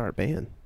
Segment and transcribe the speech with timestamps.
[0.00, 0.46] start a band.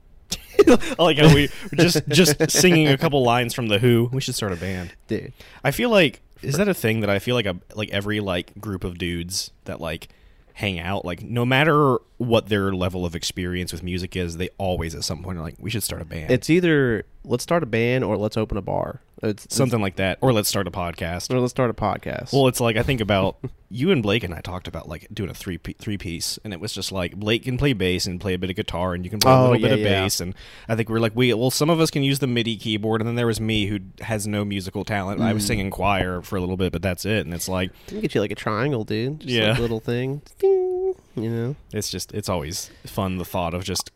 [0.99, 4.09] Like how we just just singing a couple lines from the Who.
[4.13, 4.95] We should start a band.
[5.09, 5.33] Dude.
[5.65, 8.59] I feel like is that a thing that I feel like a like every like
[8.61, 10.09] group of dudes that like
[10.55, 14.95] hang out like no matter what their level of experience with music is, they always
[14.95, 16.31] at some point are like we should start a band.
[16.31, 19.01] It's either let's start a band or let's open a bar.
[19.23, 21.33] It's something like that, or let's start a podcast.
[21.33, 22.33] or let's start a podcast.
[22.33, 23.37] Well, it's like I think about
[23.71, 26.53] you and Blake and I talked about like doing a three pe- three piece, and
[26.53, 29.05] it was just like Blake can play bass and play a bit of guitar, and
[29.05, 30.03] you can play a Oh, little bit of yeah.
[30.03, 30.35] bass, and
[30.69, 33.09] I think we're like we well some of us can use the MIDI keyboard, and
[33.09, 35.21] then there was me who has no musical talent.
[35.21, 35.35] I Mm.
[35.35, 38.15] was singing choir for a little bit, but that's it, and it's like you get
[38.15, 39.21] you like a triangle, dude.
[39.21, 39.51] Just Yeah.
[39.51, 40.23] like a little thing.
[40.41, 41.57] Ding, you know.
[41.73, 43.91] it's just it's always fun the thought of just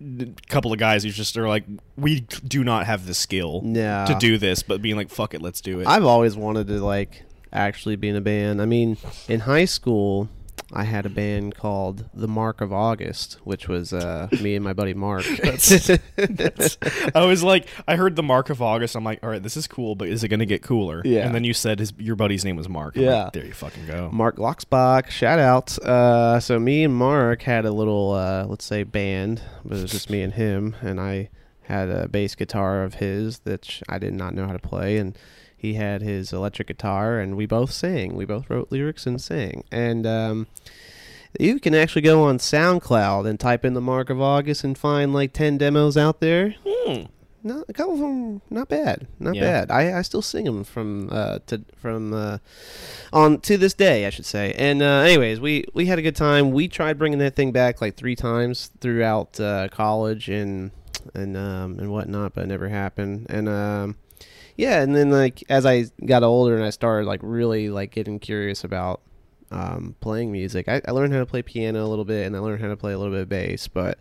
[0.00, 1.64] a couple of guys who just are like
[1.96, 4.04] we do not have the skill No.
[4.06, 5.86] to do this, but being like fuck it, let's do it.
[5.86, 8.60] I've always wanted to like actually be in a band.
[8.62, 8.96] I mean,
[9.28, 10.28] in high school,
[10.72, 14.72] I had a band called The Mark of August, which was uh, me and my
[14.74, 15.24] buddy Mark.
[17.14, 18.94] I was like, I heard the Mark of August.
[18.94, 21.02] I'm like, all right, this is cool, but is it going to get cooler?
[21.04, 21.24] Yeah.
[21.26, 22.96] And then you said his your buddy's name was Mark.
[22.96, 23.24] I'm Yeah.
[23.24, 24.10] like, there you fucking go.
[24.12, 25.78] Mark Loxbach, shout out.
[25.78, 29.90] Uh, so me and Mark had a little, uh, let's say, band, but it was
[29.92, 31.30] just me and him, and I
[31.62, 35.16] had a bass guitar of his that I did not know how to play, and
[35.58, 38.14] he had his electric guitar, and we both sang.
[38.14, 40.46] We both wrote lyrics and sang, and um,
[41.38, 45.12] you can actually go on SoundCloud and type in the Mark of August and find
[45.12, 46.54] like ten demos out there.
[46.66, 47.02] Hmm.
[47.44, 49.42] No, a couple of them not bad, not Yeah.
[49.42, 49.70] bad.
[49.70, 52.38] I, I still sing them from uh to from uh
[53.12, 54.52] on to this day, I should say.
[54.58, 56.50] And uh, anyways, we we had a good time.
[56.50, 60.72] We tried bringing that thing back like three times throughout uh, college and
[61.14, 63.26] and um and whatnot, but it never happened.
[63.30, 63.96] And um
[64.58, 68.18] yeah, and then like as I got older and I started like really like getting
[68.18, 69.00] curious about
[69.50, 72.40] um playing music, I, I learned how to play piano a little bit and I
[72.40, 73.98] learned how to play a little bit of bass, but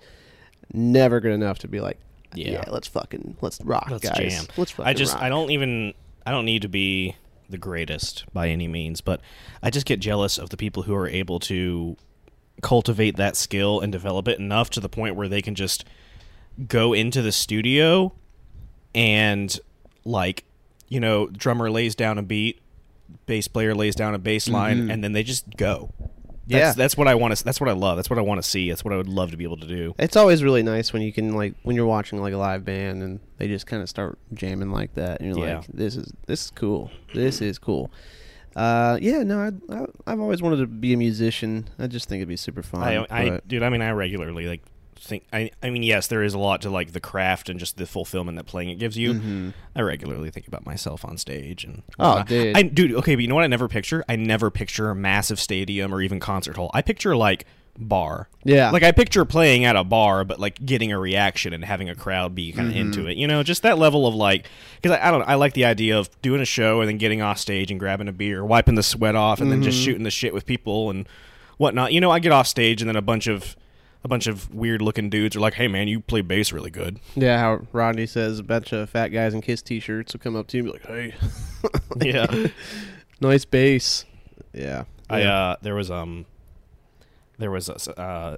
[0.74, 1.98] never good enough to be like
[2.34, 2.52] Yeah.
[2.52, 4.18] yeah, let's fucking let's rock, Let's guys.
[4.18, 4.46] jam.
[4.58, 5.24] Let's fucking I just rock.
[5.24, 5.94] I don't even
[6.26, 7.16] I don't need to be
[7.50, 9.22] the greatest by any means, but
[9.64, 11.96] I just get jealous of the people who are able to
[12.62, 15.86] cultivate that skill and develop it enough to the point where they can just
[16.68, 18.12] go into the studio
[18.94, 19.60] and
[20.04, 20.44] like
[20.90, 22.60] you know drummer lays down a beat
[23.26, 26.14] bass player lays down a bass line and then they just go that's,
[26.48, 26.56] Mm-hmm.
[26.56, 26.74] Yeah.
[26.74, 28.70] that's what i want to that's what i love that's what i want to see
[28.70, 31.02] that's what i would love to be able to do It's always really nice when
[31.02, 33.90] you can like when you're watching like a live band and they just kind of
[33.90, 35.58] start jamming like that and you're Yeah.
[35.58, 36.90] like this is this is cool.
[37.14, 37.92] This is cool.
[38.56, 41.68] Uh yeah, no, I, I I've always wanted to be a musician.
[41.78, 42.82] I just think it'd be super fun.
[42.82, 44.62] I, I dude, I mean, I regularly like
[45.00, 45.26] think.
[45.32, 47.86] I, I mean, yes, there is a lot to like the craft and just the
[47.86, 49.54] fulfillment that playing it gives you.
[49.76, 51.84] I regularly think about myself on stage and.
[51.98, 52.02] Mm-hmm.
[52.02, 52.58] Oh, dude.
[52.58, 52.94] I, dude.
[52.96, 53.44] Okay, but you know what?
[53.44, 54.04] I never picture.
[54.10, 56.72] I never picture a massive stadium or even concert hall.
[56.74, 57.46] I picture like
[57.80, 58.28] bar.
[58.44, 58.72] Yeah.
[58.72, 61.96] Like I picture playing at a bar, but like getting a reaction and having a
[61.96, 62.82] crowd be kind of Mm-hmm.
[62.88, 63.18] into it.
[63.18, 64.50] You know, just that level of like,
[64.82, 65.22] because I, I don't.
[65.28, 68.08] I like the idea of doing a show and then getting off stage and grabbing
[68.08, 69.66] a beer, wiping the sweat off, and then Mm-hmm.
[69.70, 71.08] just shooting the shit with people and
[71.58, 71.94] whatnot.
[71.94, 73.56] You know, I get off stage and then a bunch of
[74.04, 77.00] a bunch of weird looking dudes are like, "Hey, man, you play bass really good."
[77.16, 80.48] yeah, how Rodney says a bunch of fat guys in Kiss t-shirts will come up
[80.48, 81.16] to you and be like, "Hey,
[82.12, 82.48] Yeah.
[83.22, 84.06] nice bass."
[84.54, 84.86] Yeah.
[85.10, 86.26] I uh, there was um,
[87.38, 88.38] there was a, uh,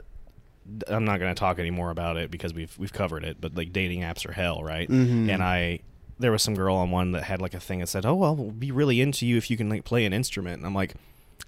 [0.87, 3.37] I'm not gonna talk anymore about it because we've we've covered it.
[3.41, 4.87] But like dating apps are hell, right?
[4.89, 5.29] Mhm.
[5.29, 5.79] And I
[6.19, 8.35] there was some girl on one that had like a thing that said, "Oh well,
[8.35, 10.95] we'll be really into you if you can like play an instrument." And I'm like.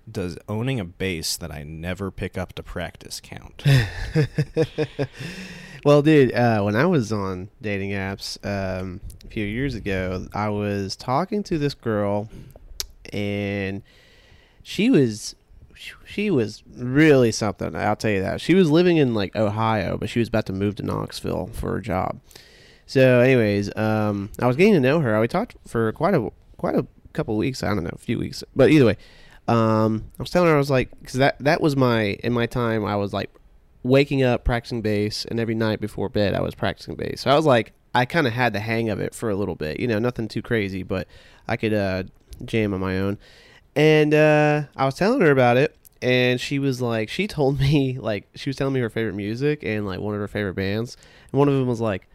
[0.10, 3.64] Does owning a bass that I never pick up to practice count?
[5.84, 10.50] Well, dude, uh, when I was on dating apps um, a few years ago, I
[10.50, 12.30] was talking to this girl,
[13.12, 13.82] and
[14.62, 15.36] she was
[16.06, 17.76] she was really something.
[17.76, 18.42] I'll tell you that.
[18.42, 21.76] She was living in like Ohio, but she was about to move to Knoxville for
[21.78, 22.20] a job.
[22.86, 25.20] So, anyways, um, I was getting to know her.
[25.20, 27.64] We talked for quite a quite a couple weeks.
[27.64, 28.98] I don't know, a few weeks, but either way,
[29.48, 32.46] um, I was telling her I was like, because that that was my in my
[32.46, 32.86] time.
[32.86, 33.32] I was like
[33.84, 37.22] waking up practicing bass, and every night before bed I was practicing bass.
[37.22, 39.56] So I was like, I kind of had the hang of it for a little
[39.56, 39.80] bit.
[39.80, 41.08] You know, nothing too crazy, but
[41.48, 42.04] I could uh,
[42.46, 43.18] jam on my own.
[43.76, 47.98] And uh, I was telling her about it, and she was like, she told me
[48.00, 50.98] like she was telling me her favorite music and like one of her favorite bands,
[51.32, 52.08] and one of them was like.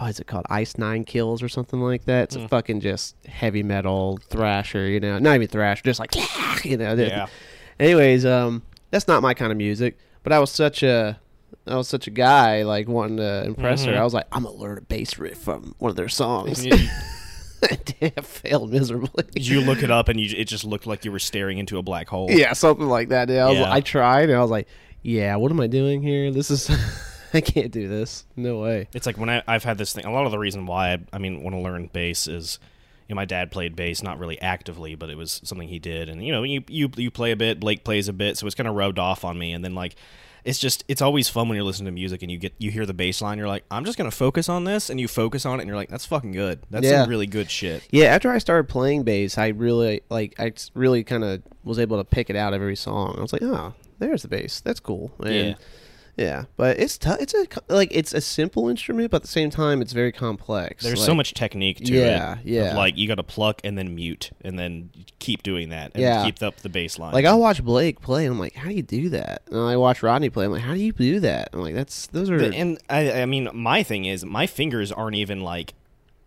[0.00, 2.24] Oh, is it called Ice Nine Kills or something like that?
[2.24, 6.14] It's a fucking just heavy metal thrasher, you know, not even thrash, just like
[6.64, 6.94] you know.
[6.94, 7.26] Yeah.
[7.80, 9.98] Anyways, um, that's not my kind of music.
[10.22, 11.18] But I was such a,
[11.66, 13.94] I was such a guy like wanting to impress Mhm.
[13.94, 14.00] her.
[14.00, 16.64] I was like, I'm gonna learn a bass riff from one of their songs.
[16.66, 19.24] I failed miserably.
[19.34, 21.82] you look it up and you, it just looked like you were staring into a
[21.82, 22.28] black hole.
[22.30, 23.28] yeah, something like that.
[23.30, 23.72] I, was, Yeah.
[23.72, 24.68] I tried and I was like,
[25.02, 26.30] yeah, what am I doing here?
[26.30, 26.70] This is,
[27.34, 28.24] I can't do this.
[28.36, 28.88] No way.
[28.92, 30.04] It's like when I, I've had this thing.
[30.04, 32.58] A lot of the reason why I, I mean, want to learn bass is,
[33.08, 36.08] you know, my dad played bass, not really actively, but it was something he did,
[36.08, 38.54] and you know, you you you play a bit, Blake plays a bit, so it's
[38.54, 39.94] kind of rubbed off on me, and then like.
[40.44, 42.86] It's just it's always fun when you're listening to music and you get you hear
[42.86, 45.58] the bass line you're like I'm just gonna focus on this and you focus on
[45.58, 47.02] it and you're like that's fucking good that's Yeah.
[47.02, 51.02] some really good shit Yeah, after I started playing bass, I really like I really
[51.04, 53.16] kind of was able to pick it out of every song.
[53.18, 54.60] I was like, oh, there's the bass.
[54.60, 55.12] That's cool.
[55.18, 55.54] And, Yeah.
[56.18, 56.44] Yeah.
[56.56, 57.18] But it's tough.
[57.20, 60.84] It's a like it's a simple instrument, but at the same time, it's very complex.
[60.84, 62.38] There's Like, so much technique to Yeah, it.
[62.40, 62.76] of, yeah.
[62.76, 66.24] like you got to pluck and then mute and then keep doing that and Yeah.
[66.24, 67.12] keep up the bass line.
[67.14, 69.42] Like I'll watch Blake play, and I'm like, how do you do that?
[69.50, 70.44] And I watch Rodney play.
[70.44, 71.50] I'm like, how do you do that?
[71.52, 72.36] I'm like, that's those are.
[72.38, 75.74] and I, I mean, my thing is my fingers aren't even like.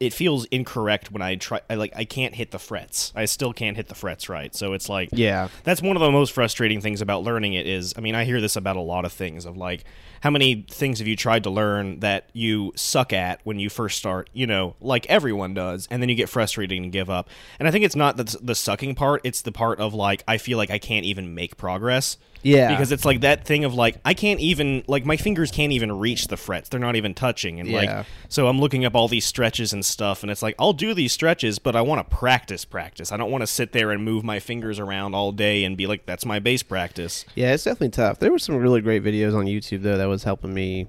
[0.02, 1.62] It feels incorrect when I try.
[1.70, 3.14] I like I can't hit the frets.
[3.16, 4.54] I still can't hit the frets right.
[4.54, 5.48] So it's like yeah.
[5.64, 8.42] that's one of the most frustrating things about learning it is i mean i hear
[8.42, 9.84] this about a lot of things of like
[10.22, 13.98] how many things have you tried to learn that you suck at when you first
[13.98, 17.30] start you know like everyone does and then you get frustrated and give up
[17.60, 20.38] and i think it's not the, the sucking part it's the part of like i
[20.38, 22.70] feel like i can't even make progress Yeah.
[22.70, 25.92] because it's like that thing of like i can't even like my fingers can't even
[25.92, 27.78] reach the frets they're not even touching and Yeah.
[27.98, 30.94] like so i'm looking up all these stretches and stuff and it's like i'll do
[30.94, 34.04] these stretches but i want to practice practice i don't want to sit there and
[34.06, 37.64] move my fingers around all day and be like that's my bass practice Yeah, it's
[37.64, 38.20] definitely tough.
[38.20, 40.88] There were some really great videos on YouTube though that was helping me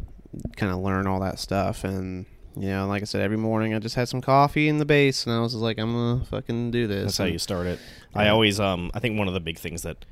[0.56, 1.84] kind of learn all that stuff.
[1.84, 2.26] And
[2.56, 5.24] you know, like I said, every morning I just had some coffee in the bass,
[5.26, 7.04] and I was just like, I'm gonna fucking do this.
[7.04, 7.78] that's how you start it
[8.14, 10.04] i always um i think one of the big things that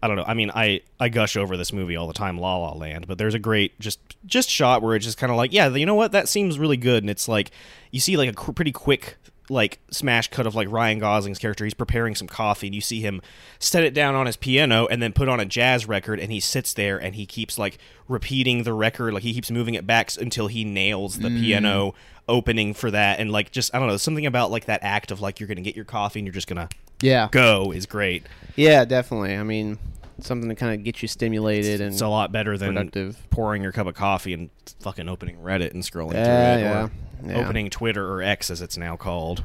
[0.00, 0.24] I don't know.
[0.28, 3.18] I mean, I, I gush over this movie all the time, La La Land, but
[3.18, 5.96] there's a great just just shot where it's just kind of like, yeah, you know
[5.96, 6.12] what?
[6.12, 7.50] That seems really good, and it's like
[7.90, 9.16] you see like a qu- pretty quick
[9.50, 11.64] like smash cut of like Ryan Gosling's character.
[11.64, 13.22] He's preparing some coffee, and you see him
[13.58, 16.40] set it down on his piano and then put on a jazz record, and he
[16.40, 17.78] sits there and he keeps like
[18.08, 21.40] repeating the record, like he keeps moving it back until he nails the mm.
[21.40, 21.94] piano
[22.28, 25.20] opening for that, and like just I don't know, something about like that act of
[25.20, 26.68] like you're gonna get your coffee and you're just gonna
[27.00, 28.24] Yeah, go is great.
[28.56, 29.34] yeah, definitely.
[29.36, 29.78] I mean,
[30.20, 33.18] something to kind of get you stimulated and It's a lot better than productive.
[33.30, 34.50] pouring your cup of coffee and
[34.80, 36.90] fucking opening Reddit and scrolling Yeah, through it, yeah, or
[37.24, 37.38] yeah.
[37.38, 39.42] opening Twitter or X as it's now called.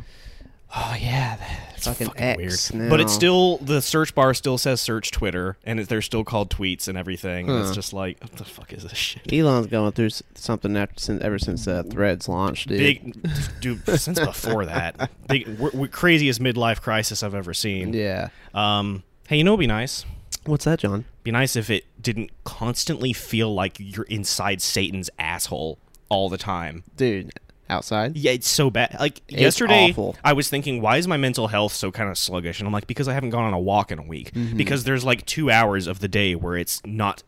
[0.75, 1.38] Oh yeah,
[1.75, 2.72] It's fucking, fucking X.
[2.72, 6.24] weird, but it's still the search bar still says search Twitter, and it, they're still
[6.24, 7.48] called tweets and everything.
[7.48, 9.31] And it's just like, what the fuck is this shit?
[9.31, 12.80] Elon's going through something after, since, ever since uh, Threads launched, dude.
[12.80, 13.30] Big,
[13.62, 13.86] dude.
[14.00, 17.94] Since before that, big, w- w- craziest midlife crisis I've ever seen.
[17.94, 18.30] Yeah.
[18.56, 20.06] Um, hey, you know, what'd be nice.
[20.48, 21.06] What's that, John?
[21.24, 25.78] Be nice if it didn't constantly feel like you're inside Satan's asshole
[26.10, 26.84] all the time.
[26.98, 27.31] Dude,
[27.69, 28.18] outside.
[28.18, 28.95] Yeah, it's so bad.
[29.00, 30.15] Like It's yesterday, awful.
[30.24, 32.60] I was thinking, why is my mental health so kind of sluggish?
[32.60, 34.33] And I'm like, because I haven't gone on a walk in a week.
[34.33, 34.57] Mm-hmm.
[34.57, 37.24] Because there's like two hours of the day where it's not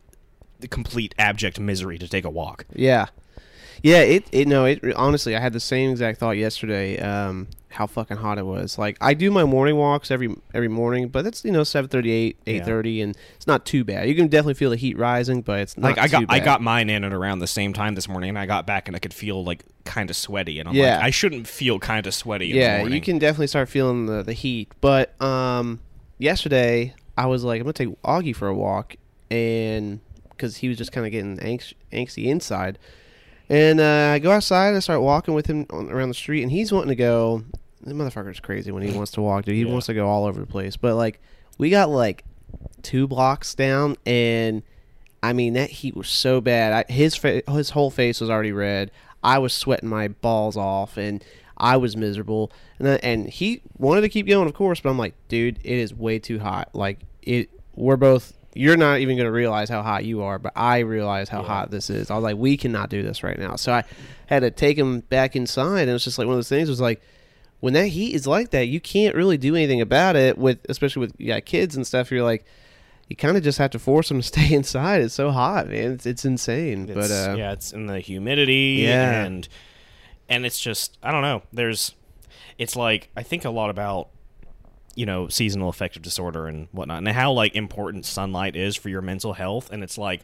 [0.59, 2.65] the complete abject misery to take a walk.
[2.73, 3.07] Yeah,
[3.83, 3.99] yeah.
[4.01, 4.65] It it no.
[4.65, 6.99] It honestly, I had the same exact thought yesterday.
[6.99, 8.77] Um, how fucking hot it was.
[8.77, 12.09] Like I do my morning walks every every morning, but it's you know seven thirty
[12.09, 14.07] eight, eight thirty, and it's not too bad.
[14.07, 16.39] You can definitely feel the heat rising, but it's not Like I got too I
[16.39, 18.95] got mine in at around the same time this morning, and I got back and
[18.95, 20.95] I could feel like kind of sweaty, and I'm Yeah.
[20.95, 22.51] like, I shouldn't feel kind of sweaty.
[22.51, 22.83] In the yeah.
[22.85, 24.71] You can definitely start feeling the the heat.
[24.79, 25.81] But um,
[26.17, 28.95] yesterday I was like, I'm gonna take Augie for a walk,
[29.29, 32.77] and because he was just kind of getting anx- angsty inside.
[33.49, 34.75] And uh, I go outside.
[34.75, 37.43] I start walking with him on, around the street, and he's wanting to go.
[37.81, 39.55] The motherfucker's crazy when he wants to walk, dude.
[39.55, 39.71] He Yeah.
[39.71, 40.75] wants to go all over the place.
[40.75, 41.19] But like,
[41.59, 42.23] we got like
[42.81, 44.63] two blocks down, and
[45.21, 46.85] I mean that heat was so bad.
[46.89, 48.89] I, his fa- his whole face was already red.
[49.23, 51.23] I was sweating my balls off, and
[51.57, 52.51] I was miserable.
[52.79, 55.77] And I, and he wanted to keep going, of course, but I'm like, dude, it
[55.77, 56.69] is way too hot.
[56.73, 58.33] Like it, we're both.
[58.55, 61.47] You're not even gonna realize how hot you are, but I realize how Yeah.
[61.47, 62.09] hot this is.
[62.09, 63.57] I was like, we cannot do this right now.
[63.57, 63.83] So I
[64.27, 66.69] had to take him back inside, and it's just like one of those things.
[66.69, 67.01] Was like
[67.59, 70.37] when that heat is like that, you can't really do anything about it.
[70.37, 72.45] With especially with yeah kids and stuff, you're like,
[73.09, 75.01] you kind of just have to force them to stay inside.
[75.01, 75.91] It's so hot, man.
[75.91, 76.85] It's, it's insane.
[76.85, 79.25] but uh, yeah, it's in the humidity Yeah.
[79.25, 79.47] and
[80.29, 81.43] and it's just I don't know.
[81.51, 81.93] There's
[82.57, 84.09] it's like I think a lot about
[84.95, 89.01] you know seasonal affective disorder and whatnot, and how like important sunlight is for your
[89.01, 89.69] mental health.
[89.71, 90.21] And it's like,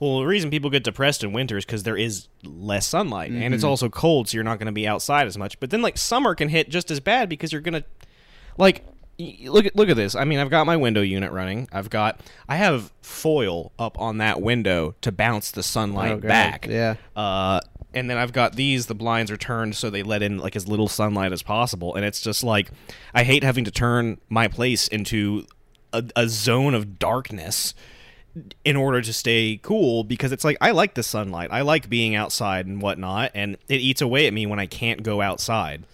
[0.00, 3.42] well, the reason people get depressed in winter is because there is less sunlight, and
[3.42, 3.54] Mm-hmm.
[3.54, 5.58] it's also cold, so you're not going to be outside as much.
[5.60, 7.84] But then like summer can hit just as bad because you're gonna
[8.58, 8.84] like
[9.18, 10.14] look at look at this.
[10.14, 11.68] I mean, I've got my window unit running.
[11.72, 16.66] I've got I have foil up on that window to bounce the sunlight Oh, back.
[16.68, 16.94] Yeah.
[17.14, 17.60] Uh,
[17.94, 18.86] and then I've got these.
[18.86, 21.94] The blinds are turned so they let in like as little sunlight as possible.
[21.94, 22.70] And it's just like
[23.14, 25.46] I hate having to turn my place into
[25.92, 27.74] a, a zone of darkness
[28.64, 31.50] in order to stay cool because it's like I like the sunlight.
[31.52, 35.02] I like being outside and whatnot, and it eats away at me when I can't
[35.02, 35.84] go outside.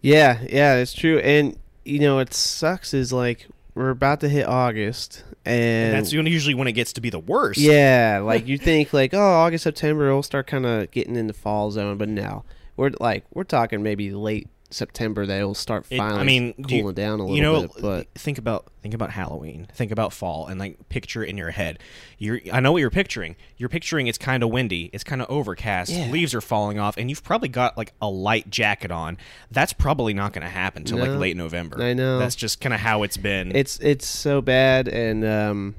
[0.00, 1.18] Yeah, yeah, it's true.
[1.18, 6.12] And you know, it sucks is like we're about to hit August, and, And that's
[6.12, 7.60] usually when it gets to be the worst.
[7.60, 11.32] yeah, like you think like oh August September it'll start kind of getting in the
[11.32, 12.44] fall zone, but now
[12.76, 16.64] we're like we're talking maybe late September that it'll start It- finally I mean, do
[16.68, 17.70] cooling you- down a little you know, bit.
[17.80, 19.68] But think about think about Halloween.
[19.74, 21.78] Think about fall, and like picture in your head.
[22.18, 23.36] You're I know what you're picturing.
[23.56, 26.10] You're picturing it's kind of windy, it's kind of overcast, Yeah.
[26.10, 29.18] leaves are falling off, and you've probably got like a light jacket on.
[29.50, 31.80] That's probably not going to happen till like late November.
[31.82, 32.18] I know.
[32.18, 33.54] That's just kind of how it's been.
[33.54, 35.74] it's it's so bad and um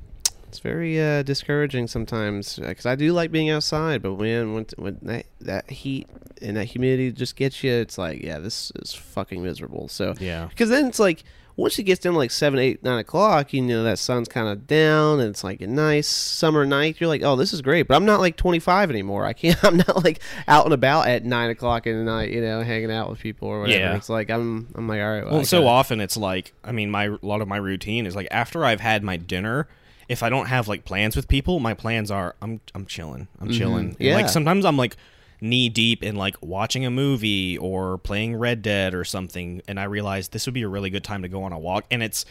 [0.53, 4.99] it's very uh, discouraging sometimes because I do like being outside, but man, when when
[5.01, 6.07] that, that heat
[6.43, 9.87] and that humidity just gets you, it's like yeah, this is fucking miserable.
[9.87, 10.45] So Yeah.
[10.45, 11.23] because then it's like
[11.55, 14.47] once it gets down to like seven, eight, nine o'clock, you know that sun's kind
[14.47, 16.97] of down and it's like a nice summer night.
[16.99, 19.25] You're like, oh, this is great, but I'm not like 25 anymore.
[19.25, 19.63] I can't.
[19.63, 22.91] I'm not like out and about at nine o'clock in the night, you know, hanging
[22.91, 23.79] out with people or whatever.
[23.79, 23.95] Yeah.
[23.95, 25.25] It's like I'm I'm like all right.
[25.25, 28.15] Well, I so often it's like, I mean, my a lot of my routine is
[28.15, 29.67] like after I've had my dinner.
[30.09, 33.27] If I don't have like plans with people, my plans are I'm I'm chilling.
[33.39, 33.57] I'm mm-hmm.
[33.57, 33.85] chilling.
[33.89, 34.15] And, Yeah.
[34.15, 34.97] Like sometimes I'm like
[35.43, 39.83] knee deep in like watching a movie or playing Red Dead or something, and I
[39.83, 41.85] realize this would be a really good time to go on a walk.
[41.91, 42.25] And it's,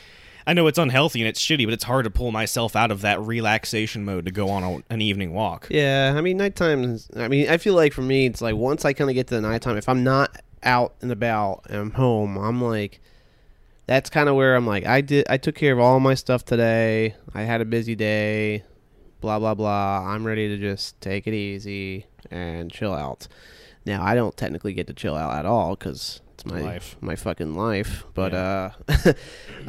[0.46, 3.02] I know it's unhealthy and it's shitty, but it's hard to pull myself out of
[3.02, 5.68] that relaxation mode to go on a, an evening walk.
[5.70, 6.82] Yeah, I mean nighttime.
[6.84, 9.28] is- I mean, I feel like for me, it's like once I kind of get
[9.28, 13.00] to the nighttime, if I'm not out and about and I'm home, I'm like,
[13.92, 16.46] that's kind of where I'm like, I did, I took care of all my stuff
[16.46, 17.14] today.
[17.34, 18.64] I had a busy day,
[19.20, 20.06] blah blah blah.
[20.08, 23.28] I'm ready to just take it easy and chill out.
[23.84, 26.96] Now I don't technically get to chill out at all because it's my Life.
[27.02, 28.04] my fucking life.
[28.14, 28.70] But uh,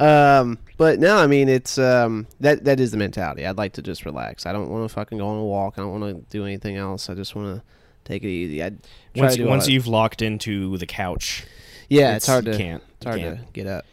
[0.00, 3.44] um, but no, I mean it's um that that is the mentality.
[3.44, 4.46] I'd like to just relax.
[4.46, 5.74] I don't want to fucking go on a walk.
[5.76, 7.10] I don't want to do anything else.
[7.10, 7.62] I just want to
[8.04, 8.64] take it easy.
[8.64, 8.72] I
[9.14, 11.44] Once, to once you've locked into the couch,
[11.90, 12.82] yeah, it's, hard to can't.
[12.96, 13.52] it's hard to can't.
[13.52, 13.84] get up.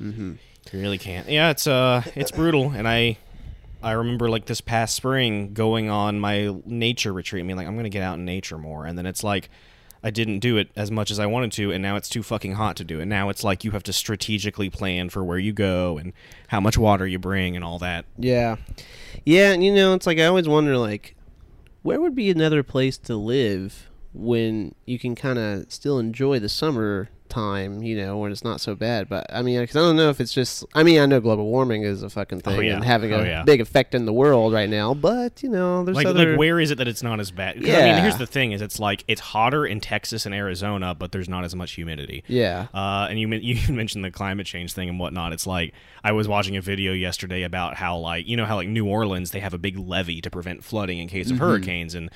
[0.00, 0.34] Mm-hmm.
[0.72, 1.28] You really can't.
[1.28, 3.18] Yeah, it's uh, it's brutal, and I,
[3.82, 7.42] I remember like this past spring going on my nature retreat.
[7.42, 9.50] I mean, like I'm gonna get out in nature more, and then it's like
[10.02, 12.54] I didn't do it as much as I wanted to, and now it's too fucking
[12.54, 13.06] hot to do it.
[13.06, 16.12] Now it's like you have to strategically plan for where you go and
[16.48, 18.04] how much water you bring and all that.
[18.18, 18.56] Yeah,
[19.24, 21.16] yeah, and you know, it's like I always wonder, like,
[21.82, 26.48] where would be another place to live when you can kind of still enjoy the
[26.48, 29.08] summer time, you know, when it's not so bad.
[29.08, 30.64] But I mean, because I don't know if it's just.
[30.74, 32.74] I mean, I know global warming is a fucking thing yeah.
[32.74, 33.42] and having Oh, a yeah.
[33.44, 34.92] big effect in the world right now.
[34.94, 36.30] But you know, there's Like, other.
[36.32, 37.56] like where is it that it's not as bad?
[37.56, 40.94] 'Cause, I mean, here's the thing: is it's like it's hotter in Texas and Arizona,
[40.94, 42.22] but there's not as much humidity.
[42.28, 42.66] yeah.
[42.74, 45.32] Uh, and you you mentioned the climate change thing and whatnot.
[45.32, 45.72] It's like
[46.04, 49.30] I was watching a video yesterday about how like you know how like New Orleans
[49.30, 51.44] they have a big levee to prevent flooding in case of Mm-hmm.
[51.44, 52.10] hurricanes and.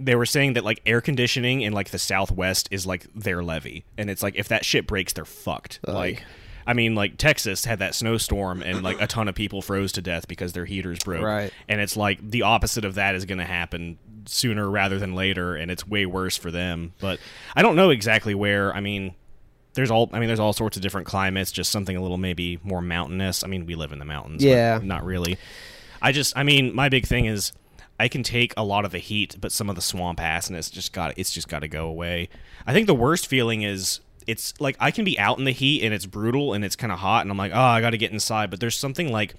[0.00, 3.84] They were saying that like air conditioning in like the Southwest is like their levee,
[3.96, 5.80] and it's like if that shit breaks, they're fucked.
[5.86, 6.22] Like,
[6.66, 10.02] I mean, like Texas had that snowstorm, and like a ton of people froze to
[10.02, 11.22] death because their heaters broke.
[11.24, 11.52] Right.
[11.68, 15.56] And it's like the opposite of that is going to happen sooner rather than later,
[15.56, 16.92] and it's way worse for them.
[17.00, 17.18] But
[17.56, 18.72] I don't know exactly where.
[18.74, 19.14] I mean,
[19.74, 22.58] there's all I mean there's all sorts of different climates just something a little maybe
[22.64, 24.80] more mountainous I mean we live in the mountains Yeah.
[24.82, 25.38] not really
[26.02, 27.52] I just I mean my big thing is
[27.98, 30.92] I can take a lot of the heat but some of the swamp assness just
[30.92, 32.28] got it's just got to go away
[32.66, 35.82] I think the worst feeling is it's like I can be out in the heat
[35.82, 37.98] and it's brutal and it's kind of hot and I'm like oh I got to
[37.98, 39.34] get inside but there's something like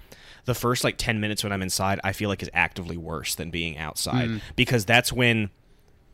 [0.45, 3.51] the first like 10 minutes when I'm inside I feel like is actively worse than
[3.51, 5.51] being outside because that's when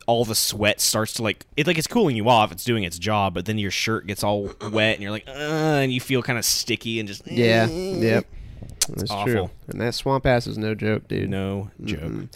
[0.06, 2.98] all the sweat starts to like it like it's cooling you off it's doing its
[2.98, 6.22] job but then your shirt gets all wet and you're like uh, and you feel
[6.22, 7.66] kind of sticky and just Yeah.
[7.66, 8.26] Yep.
[8.88, 9.14] That's true.
[9.42, 9.50] awful.
[9.68, 11.30] And that swamp ass is no joke, dude.
[11.30, 12.28] no joke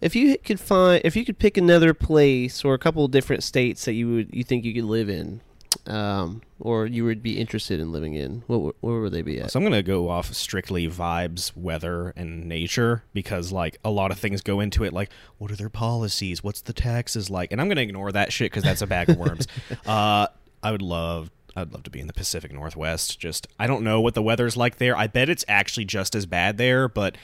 [0.00, 3.42] If you could find, if you could pick another place or a couple of different
[3.42, 5.40] states that you would, you think you could live in,
[5.86, 9.50] um, or you would be interested in living in, what where would they be at?
[9.50, 14.18] so i'm gonna go off strictly vibes weather and nature because like a lot of
[14.18, 17.68] things go into it like what are their policies what's the taxes like and i'm
[17.68, 19.46] gonna ignore that shit because that's a bag of worms
[19.86, 20.26] uh
[20.62, 23.18] i would love I'd love to be in the Pacific Northwest.
[23.18, 24.96] Just I don't know what the weather's like there.
[24.96, 27.16] I bet it's actually just as bad there, but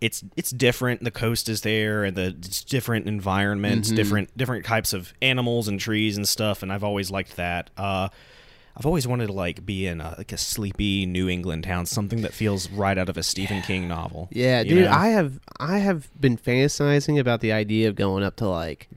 [0.00, 1.04] it's it's different.
[1.04, 5.78] The coast is there, and the it's different environments, different different types of animals and
[5.78, 6.62] trees and stuff.
[6.62, 7.70] And I've always liked that.
[7.76, 8.08] Uh,
[8.76, 12.22] I've always wanted to like be in a, like a sleepy New England town, something
[12.22, 14.28] that feels right out of a Stephen King novel.
[14.30, 14.90] Yeah, dude, know?
[14.90, 18.88] I have I have been fantasizing about the idea of going up to like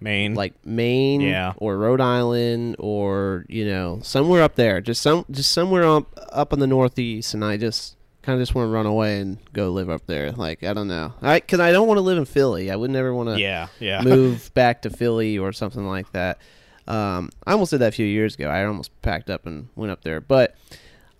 [0.00, 1.52] Maine, like Maine Yeah.
[1.56, 6.52] or Rhode Island or you know somewhere up there, just some just somewhere up up
[6.52, 9.70] in the Northeast, and I just kind of just want to run away and go
[9.70, 10.32] live up there.
[10.32, 12.70] Like I don't know, I because I don't want to live in Philly.
[12.70, 14.00] I would never want to Yeah, yeah.
[14.04, 16.38] move back to Philly or something like that.
[16.88, 18.48] Um, I almost did that a few years ago.
[18.48, 20.56] I almost packed up and went up there, but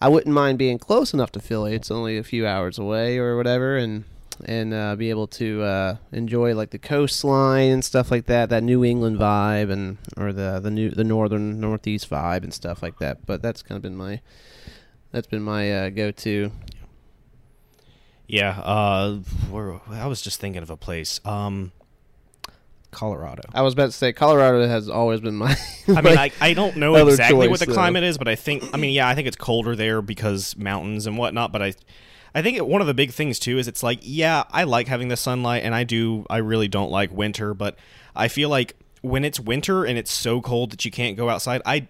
[0.00, 1.74] I wouldn't mind being close enough to Philly.
[1.74, 4.04] It's only a few hours away or whatever, and
[4.44, 8.62] and uh, be able to uh, enjoy like the coastline and stuff like that, that
[8.62, 12.98] New England vibe, and or the the new the northern northeast vibe and stuff like
[12.98, 13.26] that.
[13.26, 14.20] But that's kind of been my
[15.12, 16.52] that's been my uh, go to.
[18.26, 19.18] Yeah, uh,
[19.90, 21.20] I was just thinking of a place.
[21.24, 21.72] Um,
[22.90, 23.42] Colorado.
[23.54, 25.56] I was about to say Colorado has always been my.
[25.88, 27.72] I mean, I, I don't know exactly what the though.
[27.72, 31.06] climate is, but I think I mean, yeah, I think it's colder there because mountains
[31.06, 31.52] and whatnot.
[31.52, 31.74] But I,
[32.34, 34.88] I think it, one of the big things too is it's like, yeah, I like
[34.88, 37.76] having the sunlight, and I do, I really don't like winter, but
[38.14, 41.62] I feel like when it's winter and it's so cold that you can't go outside,
[41.64, 41.88] I.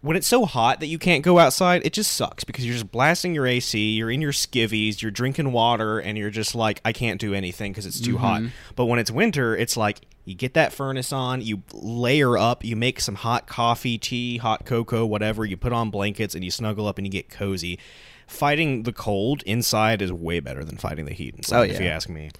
[0.00, 2.92] When it's so hot that you can't go outside, it just sucks because you're just
[2.92, 6.92] blasting your AC, you're in your skivvies, you're drinking water, and you're just like, I
[6.92, 8.42] can't do anything because it's too hot.
[8.42, 8.50] Mm-hmm.
[8.76, 12.76] But when it's winter, it's like you get that furnace on, you layer up, you
[12.76, 16.86] make some hot coffee, tea, hot cocoa, whatever, you put on blankets and you snuggle
[16.86, 17.78] up and you get cozy.
[18.26, 21.86] Fighting the cold inside is way better than fighting the heat inside, Oh, if you
[21.86, 22.30] ask me.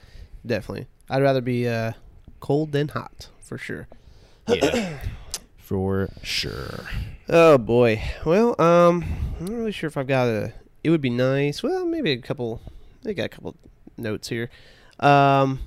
[0.44, 1.92] definitely, I'd rather be uh,
[2.40, 3.86] cold than hot for sure.
[4.48, 4.98] Yeah.
[5.58, 6.80] For sure.
[7.26, 8.02] Oh boy.
[8.26, 9.02] Well, um,
[9.40, 10.52] I'm not really sure if I've got a.
[10.82, 11.62] It would be nice.
[11.62, 12.60] Well, maybe a couple.
[13.06, 13.56] I got a couple
[13.96, 14.50] notes here.
[15.00, 15.60] Um,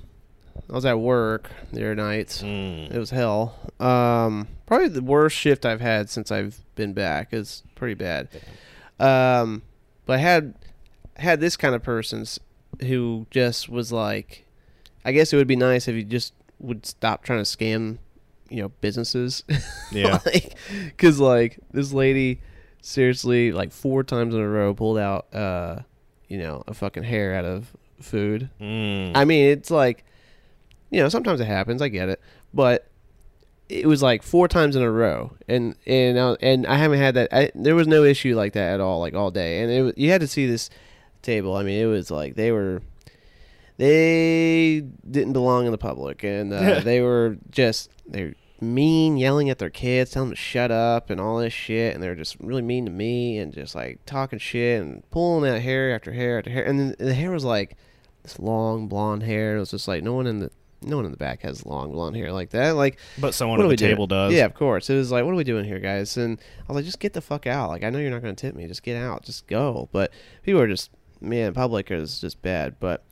[0.70, 2.28] I was at work the other night.
[2.44, 2.94] Mm.
[2.94, 3.58] It was hell.
[3.80, 7.32] Um, probably the worst shift I've had since I've been back.
[7.32, 8.28] It's pretty bad.
[9.00, 9.62] Um,
[10.08, 10.54] but I had
[11.18, 12.40] had this kind of persons
[12.80, 14.46] who just was like,
[15.04, 17.98] I guess it would be nice if you just would stop trying to scam,
[18.48, 19.44] you know, businesses.
[19.92, 20.18] Yeah.
[20.24, 20.54] like,
[20.96, 22.40] cause like this lady,
[22.80, 25.80] seriously, like four times in a row pulled out, uh,
[26.26, 28.48] you know, a fucking hair out of food.
[28.58, 29.12] Mm.
[29.14, 30.04] I mean, it's like,
[30.90, 31.82] you know, sometimes it happens.
[31.82, 32.20] I get it,
[32.54, 32.87] but
[33.68, 37.14] it was like four times in a row, and and uh, and I haven't had
[37.14, 37.28] that.
[37.32, 39.62] I, there was no issue like that at all, like all day.
[39.62, 40.70] And it, you had to see this
[41.22, 41.56] table.
[41.56, 42.82] I mean, it was like they were,
[43.76, 49.58] they didn't belong in the public, and uh, they were just they're mean, yelling at
[49.58, 52.62] their kids, telling them to shut up and all this shit, and they're just really
[52.62, 56.50] mean to me and just like talking shit and pulling out hair after hair after
[56.50, 57.76] hair, and then the hair was like
[58.22, 59.56] this long blonde hair.
[59.56, 60.50] It was just like no one in the
[60.82, 62.72] no one in the back has long blonde hair like that.
[62.76, 63.92] Like But someone at the we doing?
[63.92, 64.32] table does.
[64.32, 64.88] Yeah, of course.
[64.90, 66.16] It was like, what are we doing here, guys?
[66.16, 67.70] And I was like, just get the fuck out.
[67.70, 68.66] Like I know you're not going to tip me.
[68.66, 69.24] Just get out.
[69.24, 69.88] Just go.
[69.92, 70.12] But
[70.42, 72.76] people are just man, public is just bad.
[72.78, 73.04] But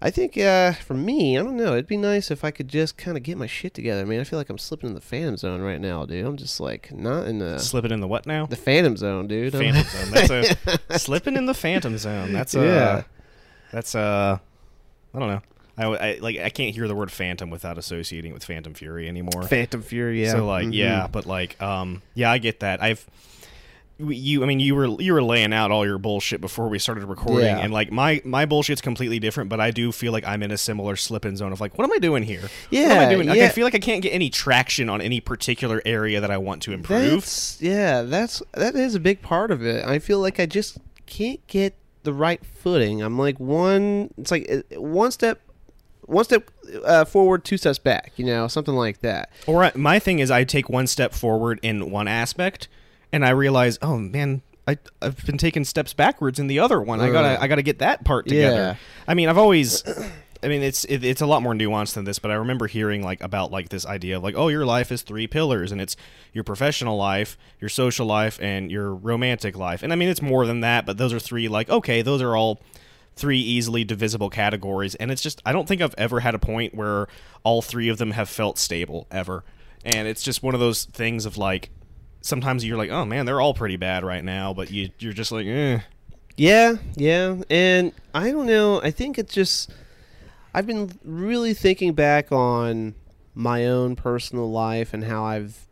[0.00, 1.72] I think uh, for me, I don't know.
[1.72, 4.00] It'd be nice if I could just kind of get my shit together.
[4.00, 6.24] I mean, I feel like I'm slipping in the phantom zone right now, dude.
[6.24, 8.46] I'm just like not in the slipping in the what now?
[8.46, 9.52] the phantom zone, dude.
[9.52, 10.10] Phantom zone.
[10.12, 10.58] That's
[10.90, 12.32] a slipping in the phantom zone.
[12.32, 12.64] That's a.
[12.64, 13.02] Yeah.
[13.72, 14.40] That's a.
[15.14, 15.42] I don't know.
[15.78, 19.08] I, I like I can't hear the word phantom without associating it with Phantom Fury
[19.08, 19.44] anymore.
[19.44, 20.22] Phantom Fury.
[20.24, 20.32] Yeah.
[20.32, 20.74] So like Mhm.
[20.74, 22.82] yeah, but like um yeah, I get that.
[22.82, 23.06] I've
[24.00, 27.04] you I mean you were you were laying out all your bullshit before we started
[27.04, 27.58] recording Yeah.
[27.58, 30.56] and like my my bullshit's completely different, but I do feel like I'm in a
[30.58, 32.42] similar slipping zone of like what am I doing here?
[32.42, 33.26] what am Yeah, I doing?
[33.28, 33.46] Like, yeah.
[33.46, 36.62] I feel like I can't get any traction on any particular area that I want
[36.62, 37.22] to improve.
[37.22, 39.84] That's yeah, that's that is a big part of it.
[39.84, 43.02] I feel like I just can't get the right footing.
[43.02, 44.10] I'm like one.
[44.16, 45.40] It's like uh, one step,
[46.08, 46.50] one step
[46.84, 48.12] uh, forward, two steps back.
[48.16, 49.30] You know, something like that.
[49.46, 52.68] Or I, my thing is, I take one step forward in one aspect,
[53.12, 57.00] and I realize, oh man, I, I've been taking steps backwards in the other one.
[57.00, 58.56] I gotta, I gotta get that part together.
[58.56, 58.76] yeah.
[59.06, 59.82] I mean, I've always,
[60.42, 63.02] I mean, it's it, it's a lot more nuanced than this, but I remember hearing
[63.02, 65.96] like about like this idea of like, oh, your life is three pillars, and it's
[66.32, 69.82] your professional life, your social life, and your romantic life.
[69.82, 71.48] And I mean, it's more than that, but those are three.
[71.48, 72.60] Like, okay, those are all
[73.18, 76.74] three easily divisible categories and it's just i don't think i've ever had a point
[76.74, 77.06] where
[77.42, 79.44] all three of them have felt stable ever
[79.84, 81.70] and it's just one of those things of like
[82.20, 85.32] sometimes you're like oh man they're all pretty bad right now but you you're just
[85.32, 85.80] like eh.
[86.38, 88.80] Yeah, yeah, and I don't know.
[88.80, 89.72] I think it's just
[90.54, 92.94] I've been really thinking back on
[93.34, 95.66] my own personal life and how I've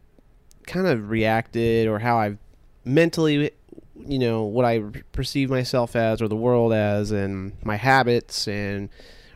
[0.66, 2.38] kind of reacted or how I've
[2.84, 3.52] mentally,
[3.98, 4.80] you know, what I
[5.12, 8.88] perceive myself as or the world as, and my habits and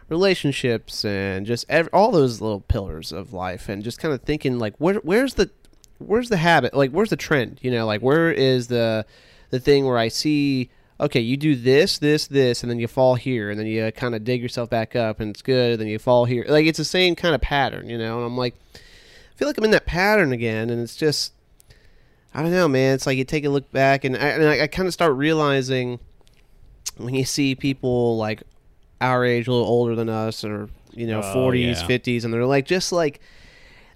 [0.09, 4.75] relationships and just all those little pillars of life, and just kind of thinking like,
[4.79, 5.51] where, where's the
[5.99, 6.75] where's the habit?
[6.75, 7.59] Like, where's the trend?
[7.63, 9.07] You know, like where is the
[9.51, 13.15] the thing where I see, okay, you do this, this, this, and then you fall
[13.15, 15.89] here, and then you kind of dig yourself back up, and it's good, and then
[15.89, 16.45] you fall here.
[16.49, 18.17] Like it's the same kind of pattern, you know.
[18.17, 21.33] And I'm like, I feel like I'm in that pattern again, and it's just,
[22.35, 22.95] I don't know, man.
[22.95, 25.15] It's like you take a look back, and I, and I, I kind of start
[25.17, 25.99] realizing
[26.97, 28.43] when you see people like
[29.01, 31.87] our age, a little older than us, or you know, Oh, forties, yeah.
[31.87, 33.21] fifties, and they're like just like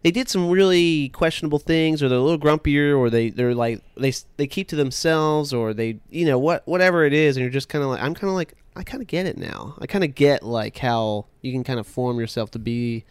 [0.03, 3.83] they did some really questionable things, or they're a little grumpier, or they they're like
[3.97, 7.53] they they keep to themselves, or they you know what whatever it is, and you're
[7.53, 9.75] just kind of like I'm kind of like I kind of get it now.
[9.81, 13.05] I kind of get like how you can kind of form yourself to be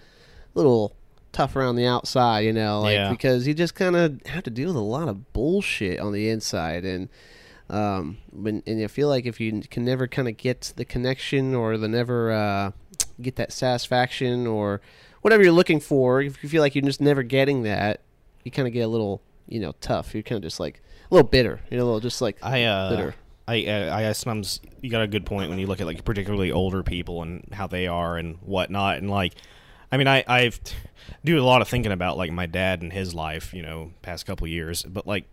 [0.53, 0.93] a little
[1.33, 3.09] tough around the outside, you know, like Yeah.
[3.09, 6.29] because you just kind of have to deal with a lot of bullshit on the
[6.29, 7.09] inside, and
[7.69, 11.53] um, when and I feel like if you can never kind of get the connection
[11.53, 12.71] or the never uh,
[13.21, 14.79] get that satisfaction or
[15.21, 18.01] whatever you're looking for, if you feel like you're just never getting that,
[18.43, 20.13] you kind of get a little, you know, tough.
[20.13, 22.63] You're kind of just like a little bitter, you know, a little just like I
[22.63, 23.15] uh, bitter.
[23.47, 26.51] I, I I sometimes you got a good point when you look at like particularly
[26.51, 29.33] older people and how they are and whatnot and like
[29.93, 30.59] I mean I I've
[31.23, 34.25] do a lot of thinking about like my dad and his life you know past
[34.25, 35.25] couple years but like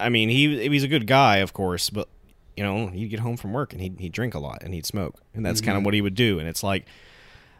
[0.00, 2.08] I mean he he's a good guy of course but
[2.56, 4.86] you know he'd get home from work and he'd he'd drink a lot and he'd
[4.86, 5.84] smoke and that's kind of mm-hmm.
[5.86, 6.86] what he would do and it's like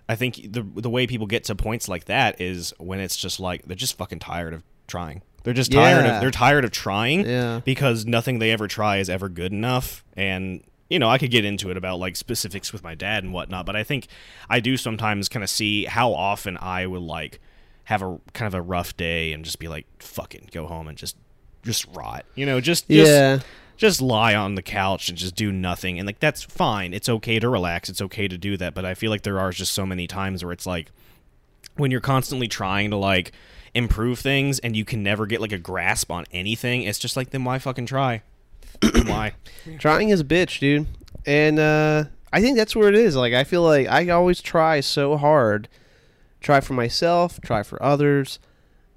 [0.09, 3.41] I think the the way people get to points like that is when it's just
[3.41, 5.23] like they're just fucking tired of trying.
[5.45, 6.17] They're just tired Yeah.
[6.17, 7.61] of they're tired of trying Yeah.
[7.65, 10.05] because nothing they ever try is ever good enough.
[10.17, 10.63] And
[10.95, 13.67] you know, I could get into it about like specifics with my dad and whatnot,
[13.67, 14.07] but I think
[14.49, 17.41] I do sometimes kind of see how often I would like
[17.85, 20.97] have a kind of a rough day and just be like, fucking go home and
[20.97, 21.17] just
[21.65, 22.25] just rot.
[22.35, 23.41] You know, just, just yeah,
[23.77, 26.95] just lie on the couch and just do nothing and like that's fine.
[26.95, 27.89] It's okay to relax.
[27.89, 30.45] It's okay to do that but i feel like there are just so many times
[30.45, 30.91] where it's like
[31.77, 33.33] when you're constantly trying to like
[33.75, 37.31] improve things and you can never get like a grasp on anything it's just like
[37.31, 38.23] then why fucking try
[39.07, 39.35] why
[39.79, 40.87] trying is a bitch, dude.
[41.27, 43.17] And uh, I think that's where it is.
[43.17, 45.69] Like I feel like I always try so hard,
[46.41, 48.39] try for myself, try for others,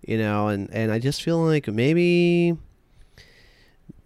[0.05, 2.57] you know, and and I just feel like maybe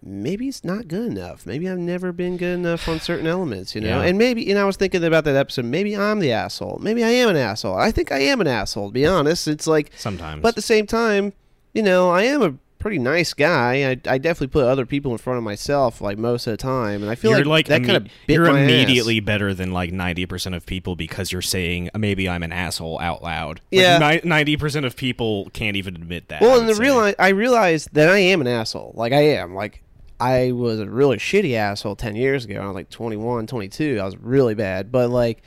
[0.02, 1.46] maybe it's not good enough.
[1.46, 4.00] Maybe I've never been good enough on certain elements, you know.
[4.00, 4.02] Yeah.
[4.02, 5.64] And maybe you know I was thinking about that episode.
[5.64, 6.78] Maybe I'm the asshole.
[6.80, 7.76] Maybe I am an asshole.
[7.76, 8.88] I think I am an asshole.
[8.88, 11.32] To be honest, it's like sometimes but at the same time,
[11.74, 13.88] you know, I am a pretty nice guy.
[13.90, 17.00] I, I definitely put other people in front of myself like most of the time,
[17.02, 18.70] and I feel you're like, like, that imme- kind of bit you're my ass.
[18.70, 23.22] immediately better than like 90% of people because you're saying maybe i'm an asshole out
[23.22, 23.98] loud Yeah.
[23.98, 27.14] like, ni- 90% of people can't even admit that I Well, and the real I,
[27.18, 28.92] I realized that I am an asshole.
[28.96, 29.54] Like I am.
[29.54, 29.82] Like
[30.20, 32.60] I was a really shitty asshole ten years ago.
[32.60, 33.98] I was like 21, 22.
[34.00, 34.90] I was really bad.
[34.92, 35.42] But like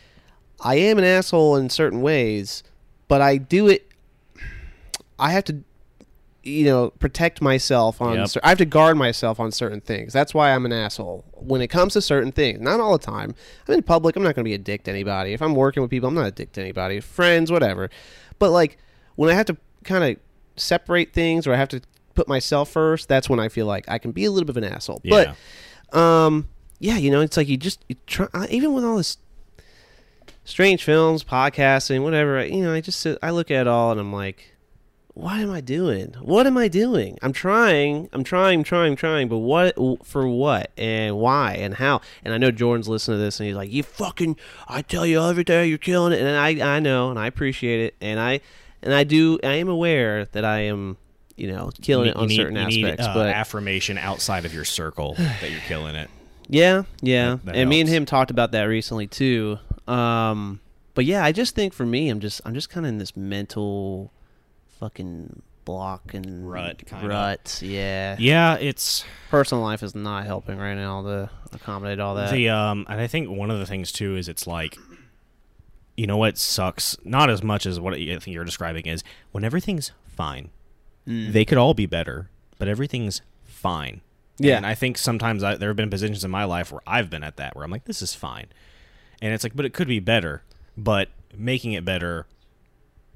[0.62, 2.64] I am an asshole in certain ways,
[3.08, 3.90] but I do it.
[5.20, 5.64] I have to,
[6.46, 8.18] you know, protect myself on.
[8.18, 8.28] Yep.
[8.28, 10.14] cer- I have to guard myself on certain things.
[10.14, 12.62] That's why I'm an asshole when it comes to certain things.
[12.62, 13.34] Not all the time.
[13.68, 14.16] I'm in public.
[14.16, 15.34] I'm not going to be a dick to anybody.
[15.34, 17.00] If I'm working with people, I'm not a dick to anybody.
[17.00, 17.90] Friends, whatever.
[18.38, 18.78] But like
[19.16, 20.18] when I have to kind of
[20.56, 21.82] separate things or I have to
[22.14, 24.64] put myself first, that's when I feel like I can be a little bit of
[24.64, 25.02] an asshole.
[25.04, 25.34] Yeah.
[25.92, 26.48] But um,
[26.80, 29.18] yeah, you know, it's like you just you try even with all this
[30.44, 32.46] strange films, podcasting, whatever.
[32.46, 34.55] You know, I just sit, I look at it all and I'm like,
[35.16, 36.14] what am I doing?
[36.22, 37.18] What am I doing?
[37.22, 39.74] I'm trying, I'm trying, trying, trying, but what
[40.06, 42.02] for what and why and how?
[42.24, 44.36] And I know Jordan's listening to this and he's like, you fucking,
[44.68, 47.80] I tell you every day you're killing it, and I I know and I appreciate
[47.80, 48.42] it, and I
[48.84, 50.98] and I do I am aware that I am.
[51.38, 54.46] You know, killing You it on need- certain you need, aspects, uh, but affirmation outside
[54.46, 56.10] of your circle that you're killing it
[56.48, 57.32] Yeah, yeah.
[57.32, 59.60] That- that and me and him talked about that recently too.
[59.86, 60.62] Um,
[60.94, 63.18] but yeah, I just think for me, I'm just I'm just kind of in this
[63.18, 64.14] mental
[64.80, 67.08] fucking block and Rut, kinda.
[67.08, 68.16] Rut, yeah.
[68.20, 72.32] Yeah, it's Personal life is not helping right now to accommodate all that.
[72.32, 74.78] the um, and I think one of the things too is it's like,
[75.98, 79.44] you know what sucks not as much as what I think you're describing is when
[79.44, 80.50] everything's fine.
[81.08, 81.34] Mm.
[81.34, 84.02] They could all be better, but everything's fine.
[84.38, 84.58] Yeah.
[84.58, 87.24] and I think sometimes I, there have been positions in my life where I've been
[87.24, 88.48] at that where I'm like, this is fine,
[89.22, 90.44] and it's like, but it could be better.
[90.78, 92.28] But making it better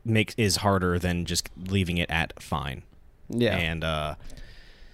[0.05, 2.83] makes is harder than just leaving it at fine.
[3.29, 3.55] yeah.
[3.55, 4.15] and uh,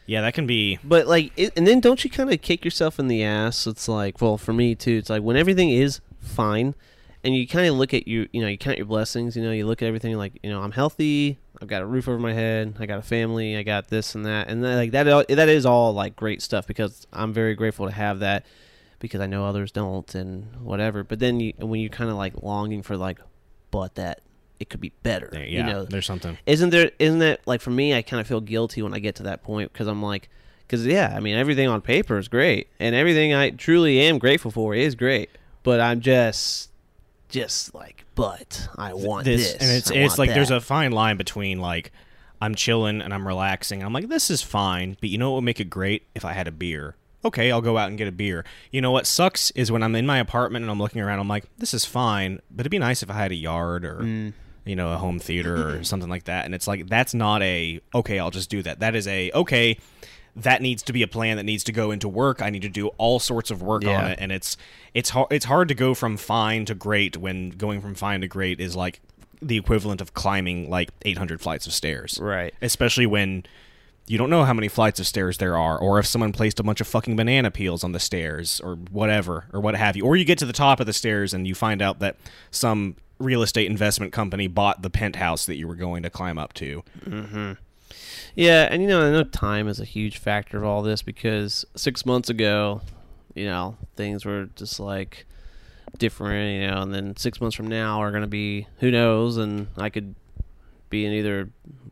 [0.05, 2.99] yeah, that can be But like, it, and then don't you kind of kick yourself
[2.99, 3.65] in the ass?
[3.65, 4.97] It's like, well, for me too.
[4.97, 6.75] It's like when everything is fine,
[7.23, 9.35] and you kind of look at you, you know, you count your blessings.
[9.35, 11.39] You know, you look at everything like, you know, I'm healthy.
[11.59, 12.75] I've got a roof over my head.
[12.79, 13.57] I got a family.
[13.57, 15.27] I got this and that, and then, like that.
[15.29, 18.45] That is all like great stuff because I'm very grateful to have that
[18.99, 21.03] because I know others don't and whatever.
[21.03, 23.19] But then you, when you're kind of like longing for like,
[23.71, 24.21] but that
[24.65, 25.29] it could be better.
[25.33, 25.41] yeah.
[25.43, 26.37] you know, there's something.
[26.47, 29.15] isn't there isn't that like for me i kind of feel guilty when i get
[29.15, 30.27] to that point because i'm like
[30.61, 34.49] because yeah i mean everything on paper is great and everything i truly am grateful
[34.49, 35.29] for is great
[35.61, 36.71] but i'm just
[37.29, 41.17] just like but i want this, and it's I it's like there's a fine line
[41.17, 41.91] between like
[42.41, 43.81] I'm chilling and I'm relaxing.
[43.81, 46.33] I'm like, this is fine, but you know what would make it great if I
[46.33, 48.45] had a beer okay, I'll go out and get a beer.
[48.71, 51.27] You know what sucks is when I'm in my apartment and I'm looking around, I'm
[51.27, 54.33] like, this is fine, but it'd be nice if I had a yard or Mm.
[54.65, 55.83] You know a home theater or mm-hmm.
[55.83, 56.45] something like that.
[56.45, 58.79] And it's like that's not a okay, I'll just do that.
[58.79, 59.77] That is a okay.
[60.37, 62.41] That needs to be a plan that needs to go into work.
[62.41, 64.57] I need to do all sorts of work on it, and it's
[64.93, 65.27] it's hard.
[65.31, 68.75] It's hard to go from fine to great when going from fine to great is
[68.75, 68.99] like
[69.41, 72.53] the equivalent of climbing like 800 flights of stairs Right.
[72.61, 73.45] especially when
[74.07, 76.63] you don't know how many flights of stairs there are, or if someone placed a
[76.63, 80.05] bunch of fucking banana peels on the stairs, or whatever, or what have you.
[80.05, 82.15] Or you get to the top of the stairs and you find out that
[82.51, 86.53] some real estate investment company bought the penthouse that you were going to climb up
[86.53, 86.83] to.
[87.05, 87.53] Mm-hmm.
[88.35, 91.65] Yeah, and you know, I know time is a huge factor of all this because
[91.75, 92.81] six months ago,
[93.33, 95.25] you know, things were just like
[95.97, 99.37] different, you know, and then six months from now are going to be who knows,
[99.37, 100.15] and I could
[100.89, 101.49] be in either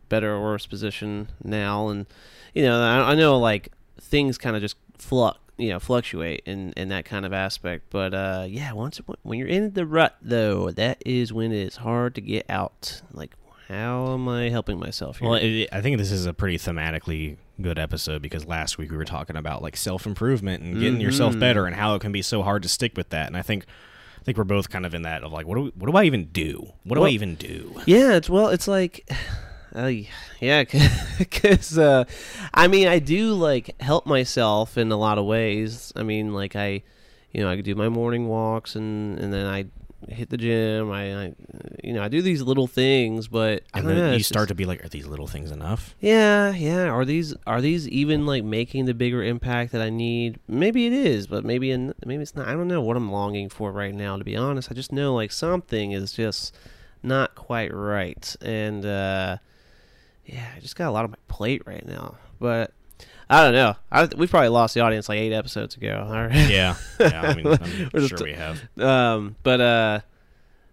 [0.10, 2.06] better or worse position now, and
[2.54, 6.74] you know, I, I know like things kind of just flux, you know, fluctuate in
[6.74, 10.72] in that kind of aspect, but uh, yeah, once when you're in the rut though,
[10.72, 13.02] that is when it's hard to get out.
[13.12, 13.36] Like,
[13.68, 15.30] how am I helping myself here?
[15.30, 18.98] Well, it, I think this is a pretty thematically good episode because last week we
[18.98, 21.40] were talking about like self improvement and getting yourself Mhm.
[21.40, 23.28] better and how it can be so hard to stick with that.
[23.28, 23.66] And I think
[24.20, 25.98] I think we're both kind of in that of like, what do we, what do
[25.98, 26.74] I even do?
[26.84, 27.76] What do I even do?
[27.86, 29.08] Yeah, it's well, it's like,
[29.76, 29.92] uh,
[30.40, 30.64] yeah,
[31.20, 32.04] because uh,
[32.54, 35.92] I mean, I do like help myself in a lot of ways.
[35.96, 36.84] I mean, like I,
[37.32, 39.66] you know, I do my morning walks and and then I
[40.10, 40.92] hit the gym.
[40.92, 41.34] I, I
[41.84, 44.50] you know, I do these little things, but I And then know, you start just-
[44.50, 45.96] to be like, are these little things enough?
[46.02, 46.86] yeah, yeah.
[46.90, 50.40] Are these are these even like making the bigger impact that I need?
[50.48, 52.48] Maybe it is, but maybe in, maybe it's not.
[52.48, 54.18] I don't know what I'm longing for right now.
[54.18, 56.54] To be honest, I just know like something is just
[57.02, 59.38] not quite right, and uh,
[60.26, 62.16] yeah, I just got a lot on my plate right now.
[62.40, 62.72] But
[63.30, 63.76] I don't know.
[63.92, 66.04] I, we probably lost the audience like eight episodes ago.
[66.08, 66.50] All right.
[66.50, 67.22] Yeah, yeah.
[67.22, 68.62] I mean, I'm We're sure we have.
[68.80, 70.00] Um, but uh,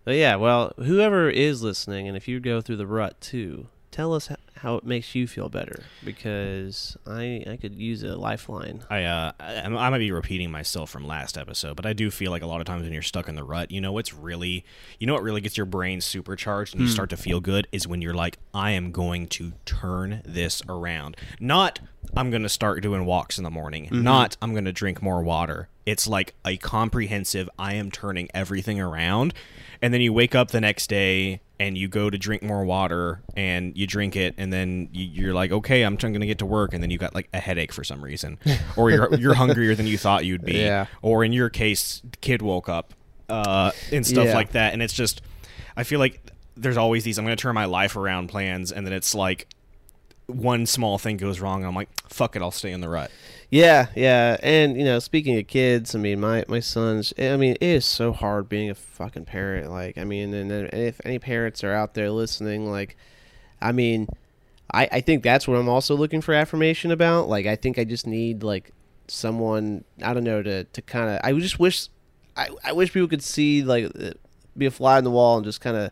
[0.05, 0.37] but yeah.
[0.37, 4.77] Well, whoever is listening, and if you go through the rut too, tell us how
[4.77, 8.83] it makes you feel better because I I could use a lifeline.
[8.91, 12.31] I uh, I, I might be repeating myself from last episode, but I do feel
[12.31, 14.65] like a lot of times when you're stuck in the rut, you know what's really,
[14.99, 17.87] you know what really gets your brain supercharged and you start to feel good is
[17.89, 21.17] when you're like, I am going to turn this around.
[21.39, 21.81] Not
[22.17, 23.89] I'm going to start doing walks in the morning.
[23.91, 25.69] Not I'm going to drink more water.
[25.87, 27.49] It's like a comprehensive.
[27.59, 29.33] I am turning everything around,
[29.81, 33.21] and then you wake up the next day and you go to drink more water
[33.37, 36.47] and you drink it and then you, you're like okay i'm going to get to
[36.47, 38.39] work and then you got like a headache for some reason
[38.79, 40.87] or you're you're hungrier than you thought you'd be Yeah.
[41.03, 42.95] or in your case kid woke up
[43.29, 44.35] uh, and stuff Yeah.
[44.35, 45.21] like that and it's just
[45.77, 46.23] i feel like
[46.57, 49.47] there's always these i'm going to turn my life around plans and then it's like
[50.31, 53.11] one small thing goes wrong and i'm like fuck it i'll stay in the rut
[53.53, 57.13] Yeah, yeah, and you know, speaking of kids, I mean, my my sons.
[57.19, 59.73] I mean, it is so hard being a fucking parent.
[59.73, 62.97] Like, I mean, and, if any parents are out there listening, like,
[63.61, 64.07] I mean,
[64.73, 67.29] I I think that's what I'm also looking for affirmation about.
[67.29, 68.71] Like, I think I just need like
[69.09, 71.21] someone I don't know to to kind of.
[71.25, 71.89] I just wish,
[72.37, 74.13] I I wish people could see like uh,
[74.57, 75.91] be a fly on the wall and just kind of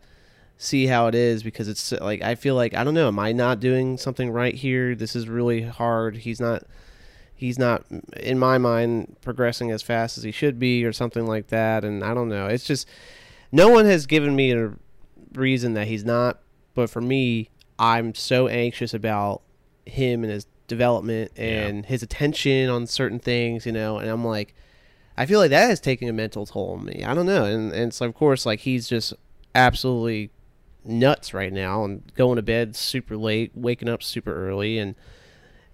[0.59, 3.09] see how it is because it's like I feel like I don't know.
[3.09, 4.95] Am I not doing something right here?
[4.95, 6.19] This is really hard.
[6.19, 6.65] He's not
[7.39, 7.85] he's not
[8.17, 12.03] in my mind progressing as fast as he should be or something like that and
[12.03, 12.87] i don't know it's just
[13.53, 14.73] no one has given me a
[15.35, 16.41] reason that he's not
[16.75, 19.41] but for me i'm so anxious about
[19.87, 24.53] him and his development and his attention on certain things you know and i'm like
[25.17, 27.73] i feel like that is taking a mental toll on me i don't know and,
[27.73, 29.15] and so of course like he's just
[29.55, 30.29] absolutely
[30.89, 34.95] nuts right now and going to bed super late waking up super early and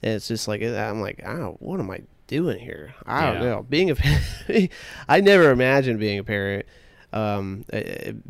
[0.03, 2.95] and it's just like I'm like, oh, what am I doing here?
[3.07, 3.49] I don't Yeah.
[3.49, 3.63] know.
[3.63, 4.71] Being a, parent,
[5.09, 6.67] I never imagined being a parent,
[7.15, 7.81] um, uh,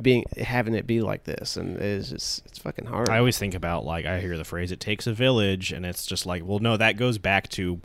[0.00, 3.08] being having it be like this, and it's just it's fucking hard.
[3.08, 6.06] I always think about like I hear the phrase "it takes a village," and it's
[6.06, 7.80] just like, well, no, that goes back to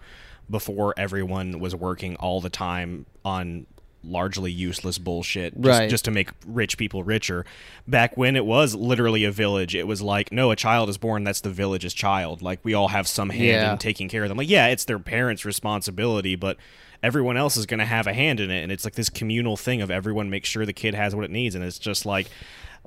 [0.50, 3.66] before everyone was working all the time on
[4.04, 5.90] largely useless bullshit just, Right.
[5.90, 7.46] just to make rich people richer.
[7.88, 11.24] Back when it was literally a village, it was like, no, a child is born,
[11.24, 12.42] that's the village's child.
[12.42, 13.72] Like we all have some hand Yeah.
[13.74, 14.38] in taking care of them.
[14.38, 16.58] Like, yeah, it's their parents' responsibility, but
[17.04, 19.56] everyone else is going to have a hand in it, and it's like this communal
[19.58, 22.28] thing of everyone makes sure the kid has what it needs, and it's just like.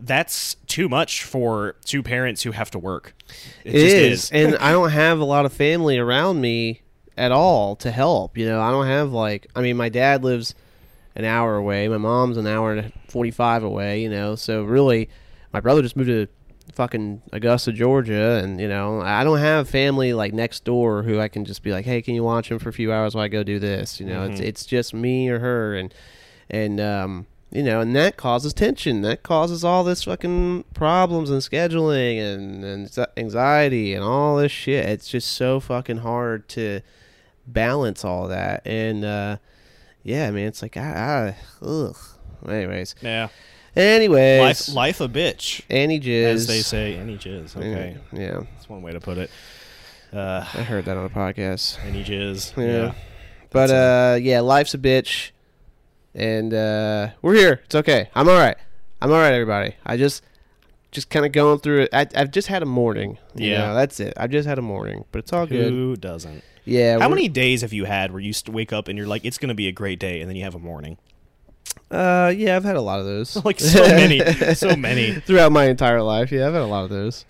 [0.00, 3.14] That's too much for two parents who have to work.
[3.62, 6.80] It, It just is, and I don't have a lot of family around me
[7.16, 8.38] at all to help.
[8.38, 10.54] You know, I don't have like, I mean, my dad lives
[11.14, 14.02] an hour away, my mom's an hour and forty-five away.
[14.02, 15.08] You know, so really,
[15.52, 16.26] my brother just moved to
[16.74, 21.28] fucking Augusta, Georgia, and you know I don't have family like next door who I
[21.28, 23.28] can just be like, hey, can you watch him for a few hours while I
[23.28, 24.00] go do this?
[24.00, 24.44] You know, it's Mhm.
[24.44, 25.92] it's just me or her, and
[26.48, 29.02] and um, you know, and that causes tension.
[29.02, 34.86] That causes all this fucking problems and scheduling and and anxiety and all this shit.
[34.88, 36.80] It's just so fucking hard to
[37.46, 39.36] balance all that, and uh,
[40.02, 41.96] yeah, man, it's like I, I ugh.
[42.48, 43.28] Anyways, Yeah.
[43.76, 46.24] anyways, Life, life a bitch, Any Jizz.
[46.24, 46.94] as they say.
[46.96, 47.56] Any jizz.
[47.56, 49.30] Okay, Yeah, that's one way to put it.
[50.12, 51.78] Uh, I heard that on a podcast.
[51.86, 52.56] any jizz.
[52.56, 52.64] Yeah.
[52.86, 52.94] Yeah.
[53.50, 55.30] But uh, yeah, life's a bitch,
[56.14, 57.60] and uh, we're here.
[57.64, 58.08] It's okay.
[58.14, 58.56] I'm all right.
[59.00, 59.74] I'm all right, everybody.
[59.84, 60.22] I just,
[60.90, 61.90] just kind of going through it.
[61.92, 63.18] I, I've just had a morning.
[63.34, 63.58] you Yeah.
[63.68, 64.14] know, that's it.
[64.16, 65.70] I've just had a morning, but it's all good.
[65.70, 66.42] Who doesn't?
[66.64, 66.98] Yeah.
[67.00, 69.48] How many days have you had where you wake up and you're like, it's going
[69.48, 70.96] to be a great day, and then you have a morning?
[71.90, 73.36] Uh, yeah, I've had a lot of those.
[73.44, 74.20] Like so many,
[74.54, 75.12] so many.
[75.14, 76.30] throughout my entire life.
[76.32, 77.24] Yeah, I've had a lot of those.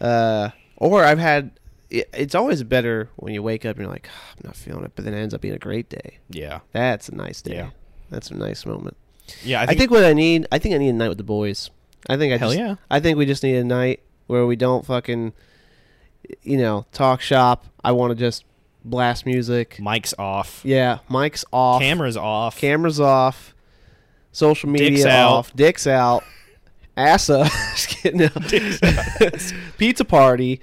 [0.00, 1.50] Uh, or I've had.
[1.90, 4.84] it- It's always better when you wake up and you're like, "Ah, I'm not feeling
[4.84, 6.18] it, but then it ends up being a great day.
[6.30, 7.54] Yeah, That's a nice day.
[7.56, 7.70] Yeah.
[8.10, 8.96] That's a nice moment.
[9.42, 9.60] yeah.
[9.60, 11.24] I I think, think, what I need, I think I need a night with the
[11.24, 11.70] boys.
[12.08, 12.76] I think I hell just, yeah.
[12.90, 15.32] I think we just need a night where we don't fucking,
[16.42, 17.66] you know, talk shop.
[17.84, 18.44] I want to just
[18.84, 19.76] blast music.
[19.80, 22.56] Mics off, Yeah, mics off, cameras off.
[22.58, 23.54] cameras off,
[24.32, 25.30] social media Dicks out.
[25.32, 26.24] off, dicks out,
[26.96, 27.46] ass up.
[27.74, 28.20] Just kidding.
[28.20, 28.28] No.
[29.78, 30.60] pizza party,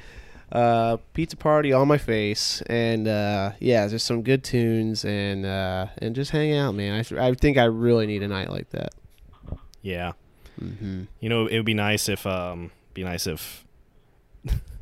[0.52, 5.88] uh, pizza party on my face, and uh, yeah, just some good tunes and uh,
[6.00, 6.94] and just hang out, man.
[7.00, 8.94] I, th- I think I really need a night like that.
[9.82, 10.14] yeah.
[10.62, 11.04] Mm-hmm.
[11.20, 13.66] You know, it would be nice if, um, be nice if,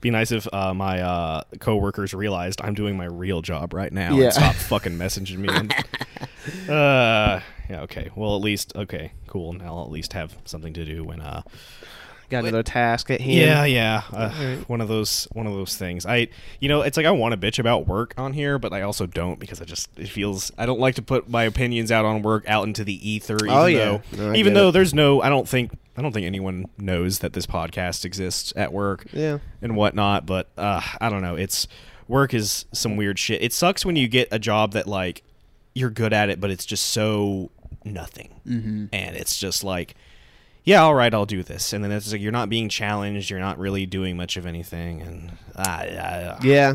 [0.00, 4.14] be nice if uh, my uh, coworkers realized I'm doing my real job right now
[4.16, 4.24] Yeah.
[4.26, 5.48] and stop fucking messaging me.
[5.50, 5.72] And,
[6.68, 7.80] uh, yeah.
[7.82, 8.10] Okay.
[8.14, 9.12] Well, at least okay.
[9.26, 9.52] Cool.
[9.54, 11.42] Now I'll at least have something to do when uh,
[12.32, 13.32] Got another task at hand.
[13.32, 14.02] Yeah, yeah.
[14.12, 14.68] Uh, Alright.
[14.68, 16.04] One of those, one of those things.
[16.06, 16.28] I,
[16.60, 19.06] you know, it's like I want to bitch about work on here, but I also
[19.06, 22.22] don't because I just it feels I don't like to put my opinions out on
[22.22, 23.36] work out into the ether.
[23.36, 23.78] Even Oh, yeah.
[24.12, 24.72] though, No, even though it.
[24.72, 28.72] there's no, I don't think I don't think anyone knows that this podcast exists at
[28.72, 29.38] work Yeah.
[29.60, 30.26] and whatnot.
[30.26, 31.36] But uh, I don't know.
[31.36, 31.68] It's
[32.08, 33.42] work is some weird shit.
[33.42, 35.22] It sucks when you get a job that like
[35.74, 37.50] you're good at it, but it's just so
[37.84, 38.86] nothing, Mm-hmm.
[38.92, 39.94] and it's just like,
[40.64, 43.40] yeah, all right, I'll do this, and then it's like you're not being challenged, you're
[43.40, 46.74] not really doing much of anything, and I, Yeah.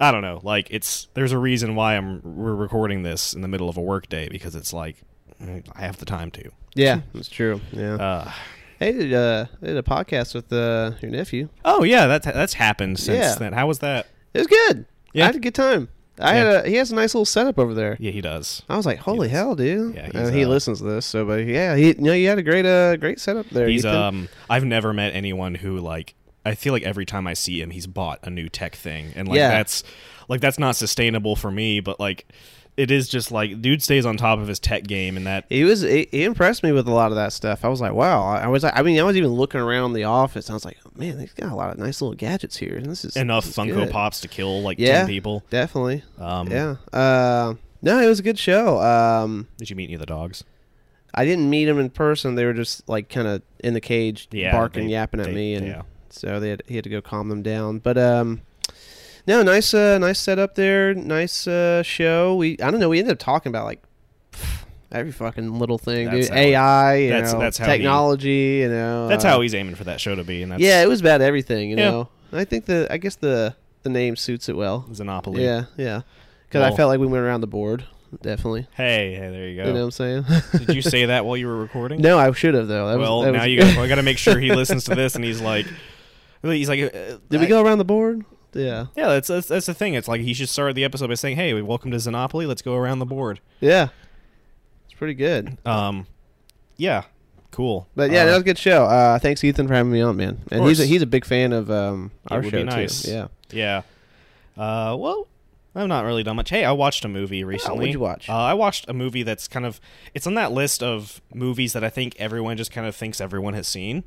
[0.00, 0.40] I don't know.
[0.42, 3.80] Like it's there's a reason why I'm we're recording this in the middle of a
[3.80, 4.96] work day because it's like
[5.40, 6.50] I have the time to.
[6.74, 7.02] Yeah.
[7.14, 7.60] That's true.
[7.70, 7.94] Yeah.
[7.94, 8.32] Uh,
[8.80, 11.50] hey, did uh, I did a podcast with uh, your nephew.
[11.64, 13.34] oh yeah, that's that's happened since Yeah.
[13.36, 13.52] then.
[13.52, 14.08] How was that?
[14.34, 14.86] It was good.
[15.12, 15.24] Yeah.
[15.24, 15.88] I had a good time.
[16.20, 16.44] I Yeah.
[16.52, 17.96] had a he has a nice little setup over there.
[17.98, 18.62] Yeah, he does.
[18.68, 19.36] I was like, "Holy does.
[19.36, 22.12] hell, dude!" Yeah, Uh, he uh, listens to this, so but yeah, he you know
[22.12, 23.66] you had a great uh great setup there.
[23.66, 23.96] He's Ethan.
[23.96, 27.70] um I've never met anyone who like I feel like every time I see him
[27.70, 29.48] he's bought a new tech thing and like Yeah.
[29.48, 29.84] that's
[30.28, 32.26] like that's not sustainable for me but like
[32.76, 35.64] it is just like dude stays on top of his tech game and that he
[35.64, 37.64] was he, he impressed me with a lot of that stuff.
[37.64, 40.04] I was like, "Wow!" I was like, I mean, I was even looking around the
[40.04, 40.46] office.
[40.48, 42.86] and I was like, "Man, they've got a lot of nice little gadgets here." And
[42.86, 43.90] this is enough this is Funko good.
[43.90, 45.00] Pops to kill like Yeah.
[45.00, 45.44] 10 people.
[45.50, 46.76] Definitely, Um yeah.
[46.92, 48.80] Uh, no, it was a good show.
[48.80, 50.44] Um, did you meet any of the dogs?
[51.14, 52.36] I didn't meet them in person.
[52.36, 55.34] They were just like kind of in the cage, Yeah, barking, they- yapping at they-
[55.34, 55.82] me, and yeah.
[56.08, 57.80] so they had, he had to go calm them down.
[57.80, 58.40] But um,
[59.26, 60.94] no, nice, uh, nice setup there.
[60.94, 62.34] Nice uh, show.
[62.36, 62.88] We I don't know.
[62.88, 63.82] We ended up talking about like
[64.90, 66.34] every fucking little thing, That's dude.
[66.36, 69.08] how AI, you that's- know, that's how he- technology, you know.
[69.08, 71.00] That's uh, how he's aiming for that show to be and that's Yeah, it was
[71.00, 71.90] about everything, you Yeah.
[71.90, 72.08] know.
[72.32, 74.86] I think the I guess the the name suits it well.
[74.90, 75.40] Xenopoly.
[75.40, 76.02] Yeah, yeah.
[76.48, 77.84] Because I felt like we went around the board.
[78.20, 78.66] Definitely.
[78.74, 79.68] Hey, hey, there you go.
[79.68, 80.24] You know what I'm saying?
[80.66, 82.02] Did you say that while you were recording?
[82.02, 82.88] no, I should have though.
[82.88, 84.84] That was- well, that now was- you got I got to make sure he listens
[84.84, 85.66] to this and he's like
[86.42, 88.24] he's like uh, Did we go around the board?
[88.52, 88.86] Yeah.
[88.96, 89.94] Yeah, that's, that's that's the thing.
[89.94, 92.46] It's like he should start the episode by saying, "Hey, welcome to Xenopoly.
[92.46, 93.88] Let's go around the board." Yeah.
[94.84, 95.56] It's pretty good.
[95.64, 96.06] Um,
[96.76, 97.04] yeah,
[97.50, 97.88] cool.
[97.94, 98.84] But yeah, Uh, that was a good show.
[98.84, 100.42] Uh, thanks Ethan for having me on, man.
[100.50, 103.02] And he's a, he's a big fan of um, our show nice.
[103.02, 103.10] too.
[103.10, 103.28] Yeah.
[103.50, 103.82] yeah.
[104.56, 105.28] Uh, well,
[105.74, 106.50] I've not really done much.
[106.50, 107.78] Hey, I watched a movie recently.
[107.78, 108.28] what'd you watch?
[108.28, 109.80] Uh, I watched a movie that's kind of
[110.12, 113.54] it's on that list of movies that I think everyone just kind of thinks everyone
[113.54, 114.04] has seen.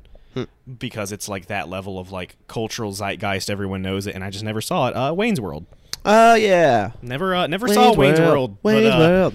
[0.78, 4.44] Because it's like that level of like cultural zeitgeist, everyone knows it, and I just
[4.44, 4.96] never saw it.
[4.96, 5.66] Uh, Wayne's World,
[6.04, 6.92] Oh yeah.
[7.02, 8.58] never, uh, never saw Wayne's World.
[8.62, 9.34] but, Wayne's uh, World.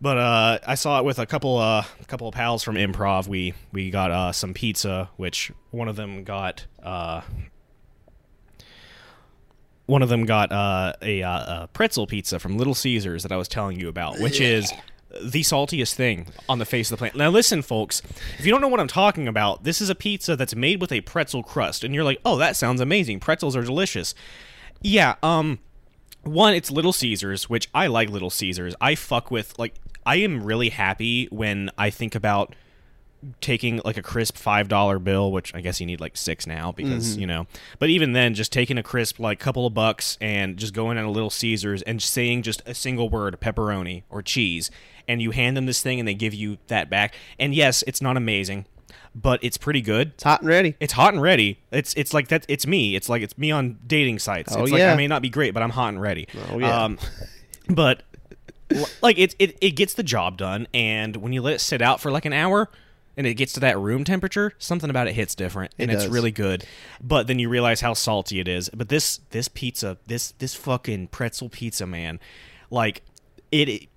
[0.00, 3.28] But uh, I saw it with a couple uh, a couple of pals from improv.
[3.28, 7.22] We we got uh, some pizza, which one of them got uh,
[9.86, 13.36] one of them got uh, a, uh, a pretzel pizza from Little Caesars that I
[13.36, 14.72] was telling you about, which is
[15.22, 17.16] the saltiest thing on the face of the planet.
[17.16, 18.02] Now, listen, folks,
[18.38, 20.92] if you don't know what I'm talking about, this is a pizza that's made with
[20.92, 23.20] a pretzel crust, and you're like, oh, that sounds amazing.
[23.20, 24.14] Pretzels are delicious.
[24.82, 25.58] Yeah, um,
[26.22, 28.74] one, it's Little Caesars, which I like Little Caesars.
[28.80, 32.54] I fuck with, like, I am really happy when I think about
[33.40, 36.72] taking like a crisp five dollar bill, which I guess you need like six now
[36.72, 37.46] because you know.
[37.78, 41.04] But even then, just taking a crisp like couple of bucks and just going on
[41.04, 44.70] a Little Caesars and saying just a single word, pepperoni or cheese,
[45.08, 47.14] and you hand them this thing and they give you that back.
[47.38, 48.66] And yes, it's not amazing,
[49.14, 50.08] but it's pretty good.
[50.14, 50.76] It's hot and ready.
[50.78, 51.60] It's hot and ready.
[51.70, 52.44] It's it's like that.
[52.48, 52.94] It's me.
[52.94, 54.54] It's like it's me on dating sites.
[54.54, 54.92] Oh, it's like yeah.
[54.92, 56.28] I may not be great, but I'm hot and ready.
[56.50, 56.84] Oh, yeah.
[56.84, 56.98] Um,
[57.68, 58.02] but
[59.02, 62.00] like it, it it gets the job done, and when you let it sit out
[62.00, 62.68] for like an hour.
[63.16, 64.52] And it gets to that room temperature.
[64.58, 66.12] Something about it hits different, and it's does.
[66.12, 66.64] really good.
[67.02, 68.68] But then you realize how salty it is.
[68.70, 72.20] But this this pizza, this this fucking pretzel pizza, man,
[72.70, 73.02] like
[73.50, 73.88] it, it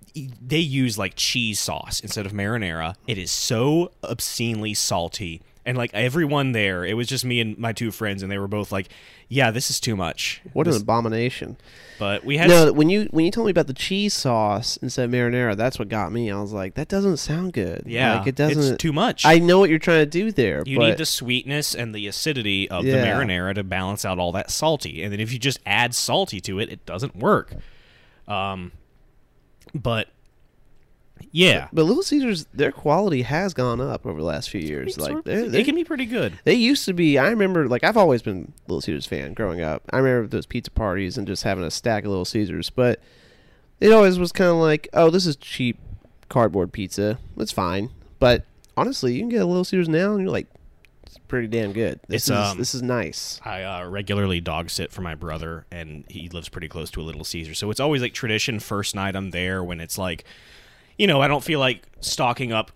[0.41, 2.95] they use like cheese sauce instead of marinara.
[3.07, 5.41] It is so obscenely salty.
[5.70, 8.47] And like everyone there, it was just me and my two friends, and they were
[8.47, 8.89] both like,
[9.28, 11.57] "Yeah, this is too much." What This- an abomination!
[11.99, 15.05] but we had No, when you when you told me about the cheese sauce instead
[15.05, 16.32] of marinara, that's what got me.
[16.32, 17.84] I was like, that doesn't sound good.
[17.86, 18.74] yeah, like, it doesn't.
[18.74, 19.28] It's too much.
[19.28, 20.63] I know what you're trying to do there.
[20.65, 24.32] you but need the sweetness and the acidity of the marinara to balance out all
[24.32, 25.03] that salty.
[25.03, 27.53] And then if you just add salty to it, it doesn't work.
[28.28, 28.72] Um,
[29.76, 30.07] but
[31.32, 34.95] yeah, But Little Caesars, their quality has gone up over the last few years.
[34.95, 36.39] Sort Like of- they're, they're, can be pretty good.
[36.43, 37.17] they used to be.
[37.17, 39.84] I remember, like I've always been Little Caesars fan growing up.
[39.91, 42.70] I remember those pizza parties and just having a stack of Little Caesars.
[42.70, 42.99] But
[43.80, 45.78] it always was kind of like, oh, this is cheap
[46.30, 47.17] cardboard pizza.
[47.38, 47.89] It's fine.
[48.20, 48.45] But
[48.76, 50.47] honestly, you can get a Little Caesars now, and you're like,
[51.05, 51.99] it's pretty damn good.
[52.07, 53.39] This It's, is um, this is nice.
[53.43, 57.03] I uh, regularly dog sit for my brother, and he lives pretty close to a
[57.03, 57.53] Little Caesar.
[57.55, 58.59] So it's always like tradition.
[58.59, 60.24] First night I'm there when it's like,
[61.00, 62.72] you know, I don't feel like stocking up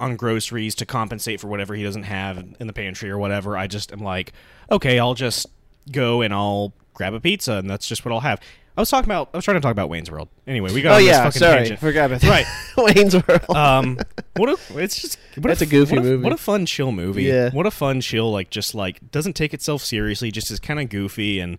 [0.00, 3.56] on groceries to compensate for whatever he doesn't have in the pantry or whatever.
[3.56, 4.32] I just am like,
[4.70, 5.46] okay, I'll just
[5.92, 8.40] go and I'll grab a pizza, and that's just what I'll have.
[8.76, 9.30] I was talking about.
[9.34, 10.28] I was trying to talk about Wayne's World.
[10.46, 11.80] Anyway, we got Oh on this yeah, fucking sorry, tangent.
[11.80, 12.46] forgot about that.
[12.76, 12.94] Right.
[12.96, 13.50] Wayne's World.
[13.50, 13.98] Um,
[14.36, 16.24] what a it's just what That's a f- goofy what movie.
[16.24, 17.24] What a fun chill movie.
[17.24, 17.50] Yeah.
[17.50, 20.88] What a fun chill like just like doesn't take itself seriously, just is kind of
[20.88, 21.58] goofy and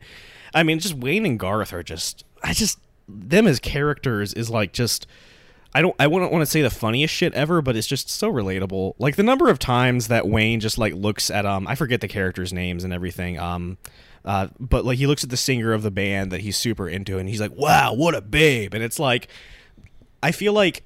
[0.56, 4.72] I mean just Wayne and Garth are just I just them as characters is like
[4.72, 5.06] just
[5.74, 8.32] I don't I wouldn't want to say the funniest shit ever, but it's just so
[8.32, 8.94] relatable.
[8.98, 12.08] Like the number of times that Wayne just like looks at um I forget the
[12.08, 13.38] characters' names and everything.
[13.38, 13.78] Um
[14.26, 17.18] uh, but like he looks at the singer of the band that he's super into
[17.18, 19.28] and he's like, Wow, what a babe and it's like
[20.22, 20.84] I feel like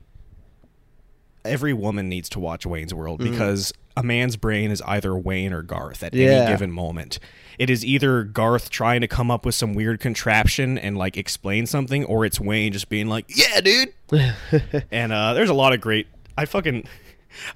[1.46, 5.62] every woman needs to watch Wayne's World because a man's brain is either Wayne or
[5.62, 6.28] Garth at Yeah.
[6.28, 7.20] any given moment.
[7.60, 11.66] It is either Garth trying to come up with some weird contraption and like explain
[11.68, 13.94] something, or it's Wayne just being like, "Yeah, dude."
[14.92, 16.08] and uh, there's a lot of great.
[16.38, 16.88] I fucking.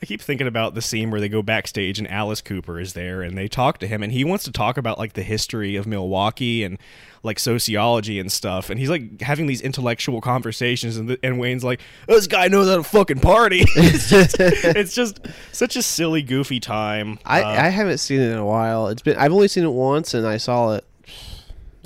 [0.02, 3.22] I keep thinking about the scene where they go backstage and Alice Cooper is there
[3.22, 5.86] and they talk to him and he wants to talk about like the history of
[5.88, 6.78] Milwaukee and
[7.24, 11.64] like sociology and stuff and he's like having these intellectual conversations and, the, and Wayne's
[11.64, 13.64] like this guy knows how to fucking party.
[13.76, 15.20] it's, just, it's just
[15.52, 17.20] such a silly goofy time.
[17.26, 18.88] I, Uh, I haven't seen it in a while.
[18.88, 20.86] It's been I've only seen it once, and I saw it.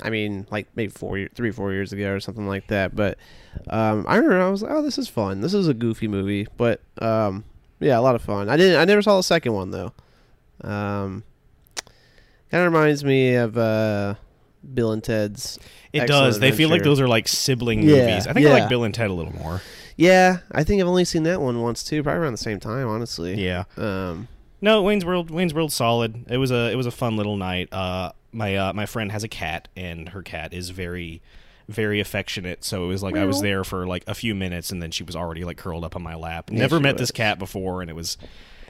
[0.02, 2.96] I mean, like maybe four, year, three, four years ago or something like that.
[2.96, 3.18] But
[3.70, 5.40] um, I remember I was like, "Oh, this is fun.
[5.40, 7.44] This is a goofy movie." But um,
[7.82, 8.48] yeah, a lot of fun.
[8.48, 8.80] I didn't.
[8.80, 9.92] I never saw the second one though.
[10.62, 11.24] Um,
[12.50, 14.14] kind of reminds me of uh,
[14.74, 15.58] Bill and Ted's.
[15.92, 16.40] it Excellent does.
[16.40, 18.26] They feel like those are like sibling Yeah, movies.
[18.26, 19.60] I think I like Bill and Ted a little more.
[19.96, 22.02] Yeah, I think I've only seen that one once too.
[22.02, 23.34] Probably around the same time, honestly.
[23.34, 23.64] Yeah.
[23.76, 24.28] Um,
[24.60, 25.30] No, Wayne's World.
[25.30, 26.24] Wayne's World solid.
[26.30, 27.72] It was a it was a fun little night.
[27.72, 31.20] Uh, my uh, my friend has a cat, and her cat is very
[31.68, 32.64] very affectionate.
[32.64, 35.02] So it was like I was there for like a few minutes, and then she
[35.02, 36.50] was already like curled up on my lap.
[36.50, 37.02] Never met was.
[37.02, 38.16] this cat before, and it was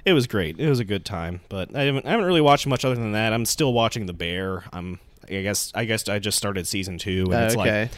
[0.05, 0.59] it was great.
[0.59, 1.41] It was a good time.
[1.49, 3.33] But I haven't I haven't really watched much other than that.
[3.33, 4.65] I'm still watching The Bear.
[4.73, 7.83] I'm I guess I guess I just started season two, and it's okay.
[7.83, 7.91] like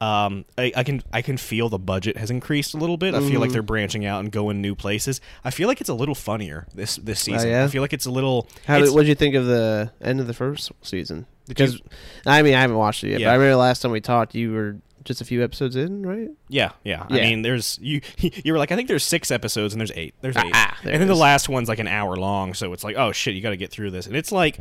[0.00, 3.14] um, I, I can I can feel the budget has increased a little bit.
[3.14, 5.20] I feel like they're branching out and going new places.
[5.44, 7.48] I feel like it's a little funnier this this season.
[7.48, 7.64] Oh, yeah?
[7.64, 8.46] I feel like it's a little.
[8.66, 11.26] How did, what did you think of the end of the first season?
[11.48, 11.80] Because you-
[12.26, 13.28] I mean, I haven't watched it yet, Yeah.
[13.28, 16.28] but I remember last time we talked, you were just a few episodes in, right?
[16.48, 17.22] yeah, yeah, Yeah.
[17.22, 18.00] I mean, there's you.
[18.18, 20.14] You were like, I think there's six episodes, and there's eight.
[20.20, 22.52] There's eight, Ah, there and then it the last one's like an hour long.
[22.54, 24.06] So it's like, oh shit, you got to get through this.
[24.08, 24.58] And it's like,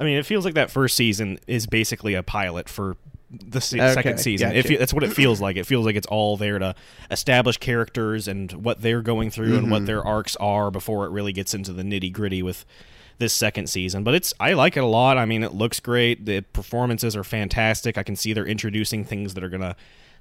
[0.00, 2.96] I mean, it feels like that first season is basically a pilot for
[3.32, 4.52] the se- Okay, second season.
[4.52, 5.56] If you, that's what it feels like.
[5.56, 6.74] It feels like it's all there to
[7.10, 9.70] establish characters and what they're going through and Mm-hmm.
[9.70, 12.64] what their arcs are before it really gets into the nitty gritty with
[13.18, 14.04] this second season.
[14.04, 15.16] But it's I like it a lot.
[15.18, 16.26] I mean, it looks great.
[16.26, 17.96] The performances are fantastic.
[17.96, 19.76] I can see they're introducing things that are gonna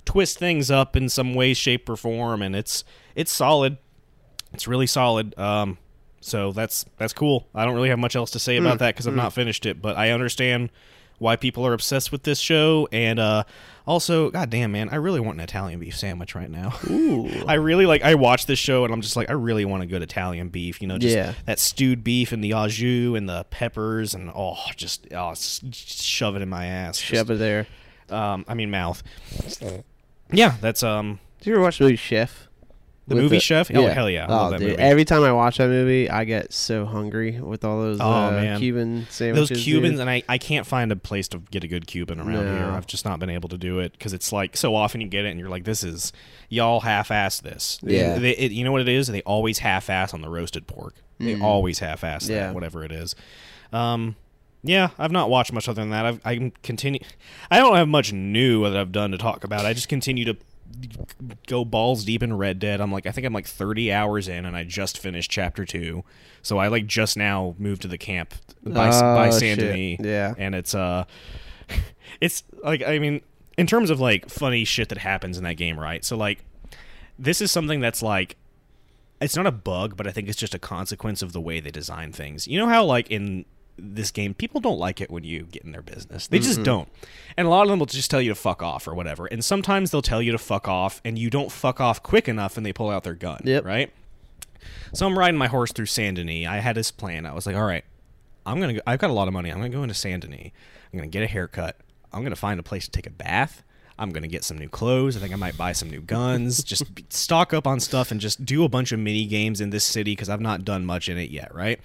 [0.06, 2.84] twist things up in some way, shape, or form, and it's
[3.16, 3.78] it's solid.
[4.54, 5.38] It's really solid.
[5.40, 5.78] Um,
[6.20, 7.48] so that's that's cool.
[7.56, 9.82] I don't really have much else to say about that because I've not finished it,
[9.82, 10.70] but I understand
[11.22, 13.44] why people are obsessed with this show, and uh,
[13.86, 16.74] also, goddamn man, I really want an Italian beef sandwich right now.
[16.90, 17.30] Ooh.
[17.48, 18.02] I really like.
[18.02, 20.82] I watch this show and I'm just like, I really want a good Italian beef.
[20.82, 21.34] You know, just Yeah.
[21.46, 26.02] that stewed beef and the au jus and the peppers and oh, just oh, just
[26.02, 26.98] shove it in my ass.
[26.98, 27.68] Shove it there.
[28.10, 29.04] Um, I mean mouth.
[30.32, 32.48] Yeah, that's um Did you ever watch the movie Chef?
[33.08, 33.70] The movie Chef.
[33.74, 34.62] Oh hell yeah, I Oh, dude.
[34.62, 34.76] movie.
[34.78, 38.58] Every time I watch that movie, I get so hungry with all those Oh, uh.
[38.58, 39.50] Cuban sandwiches.
[39.50, 40.00] Those Cubans, dude.
[40.02, 42.56] and I, I can't find a place to get a good Cuban around No.
[42.56, 42.66] here.
[42.66, 45.26] I've just not been able to do it because it's like so often you get
[45.26, 46.14] it and you're like, this is
[46.50, 47.80] y'all half-ass this.
[47.82, 48.18] Yeah.
[48.20, 49.08] They, it, you know what it is?
[49.08, 50.96] They always half-ass on the roasted pork.
[51.20, 52.30] They always half-ass Mm.
[52.30, 52.48] Yeah.
[52.48, 53.16] that, whatever it is.
[53.74, 54.16] Um,
[54.64, 56.06] yeah, I've not watched much other than that.
[56.06, 57.00] I've, I continue.
[57.50, 59.66] I don't have much new that I've done to talk about.
[59.66, 60.38] I just continue to
[61.48, 62.82] go balls deep in Red Dead.
[62.82, 66.04] I'm like, I think I'm like 30 hours in, and I just finished chapter two.
[66.42, 69.60] So I like just now moved to the camp by by Oh, Saint.
[69.60, 70.00] Denis.
[70.04, 70.34] Yeah.
[70.38, 71.06] and it's uh,
[72.22, 73.22] it's like I mean,
[73.58, 76.04] in terms of like funny shit that happens in that game, right?
[76.04, 76.44] So like,
[77.20, 78.38] this is something that's like.
[79.20, 81.70] It's not a bug, but I think it's just a consequence of the way they
[81.70, 82.48] design things.
[82.48, 83.46] You know how, like, in
[83.82, 86.28] this game, people don't like it when you get in their business.
[86.28, 86.64] They just mm-hmm.
[86.64, 86.90] don't.
[87.38, 89.26] And a lot of them will just tell you to fuck off or whatever.
[89.26, 92.58] And sometimes they'll tell you to fuck off, and you don't fuck off quick enough,
[92.58, 93.42] and they pull out their gun.
[93.44, 93.66] Yep.
[93.66, 93.92] Right?
[94.94, 96.48] So I'm riding my horse through Saint Denis.
[96.48, 97.26] I had this plan.
[97.26, 97.86] I was like, all right,
[98.46, 98.74] I'm gonna.
[98.74, 99.50] Go, I've got a lot of money.
[99.50, 100.52] I'm gonna go into Saint Denis.
[100.92, 101.78] I'm gonna get a haircut.
[102.12, 103.64] I'm gonna find a place to take a bath.
[103.98, 105.16] I'm gonna get some new clothes.
[105.16, 106.64] I think I might buy some new guns.
[106.64, 109.84] just stock up on stuff and just do a bunch of mini games in this
[109.84, 111.54] city because I've not done much in it yet.
[111.54, 111.80] Right?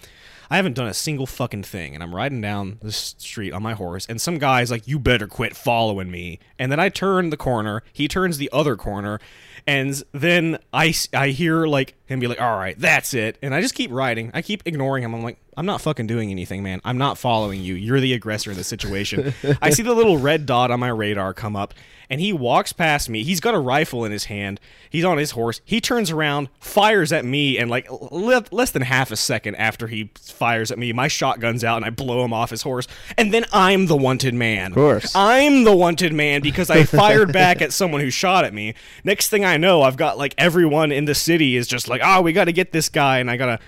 [0.50, 3.74] I haven't done a single fucking thing, and I'm riding down the street on my
[3.74, 7.36] horse, and some guy's like, "You better quit following me." And then I turn the
[7.36, 7.82] corner.
[7.92, 9.20] He turns the other corner,
[9.66, 13.60] and then I, I hear like him be like, "All right, that's it," and I
[13.60, 14.30] just keep riding.
[14.34, 15.14] I keep ignoring him.
[15.14, 16.80] I'm like, "I'm not fucking doing anything, man.
[16.84, 17.74] I'm not following you.
[17.74, 21.34] You're the aggressor in the situation." I see the little red dot on my radar
[21.34, 21.74] come up,
[22.08, 23.22] and he walks past me.
[23.22, 24.60] He's got a rifle in his hand.
[24.90, 25.60] He's on his horse.
[25.64, 29.86] He turns around, fires at me, and like le- less than half a second after
[29.86, 32.86] he fires at me, my shotgun's out, and I blow him off his horse.
[33.16, 34.72] And then I'm the wanted man.
[34.72, 35.12] Of course.
[35.14, 38.74] I'm the wanted man because I fired back at someone who shot at me.
[39.04, 42.22] Next thing I know, I've got like everyone in the city is just like, oh,
[42.22, 43.58] we got to get this guy, and I gotta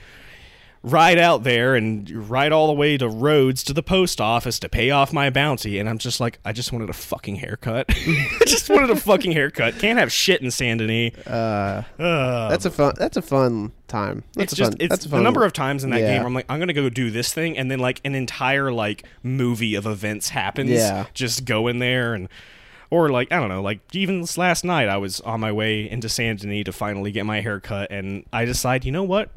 [0.83, 4.69] ride out there and ride all the way to Rhodes to the post office to
[4.69, 5.79] pay off my bounty.
[5.79, 7.87] And I'm just like, I just wanted a fucking haircut.
[7.91, 9.79] I just wanted a fucking haircut.
[9.79, 11.15] Can't have shit in Saint Denis.
[11.27, 12.95] Uh, Uh, that's a fun.
[12.97, 14.23] That's a fun time.
[14.35, 14.77] That's it's a just fun.
[14.81, 16.13] it's that's a the fun number of times in that Yeah.
[16.13, 18.71] game where I'm like I'm gonna go do this thing and then like an entire
[18.73, 20.71] like movie of events happens.
[20.71, 21.07] Yeah.
[21.15, 22.29] Just go in there and
[22.91, 25.91] or like I don't know like even this last night I was on my way
[25.91, 29.31] into Saint Denis to finally get my hair cut and I decide you know what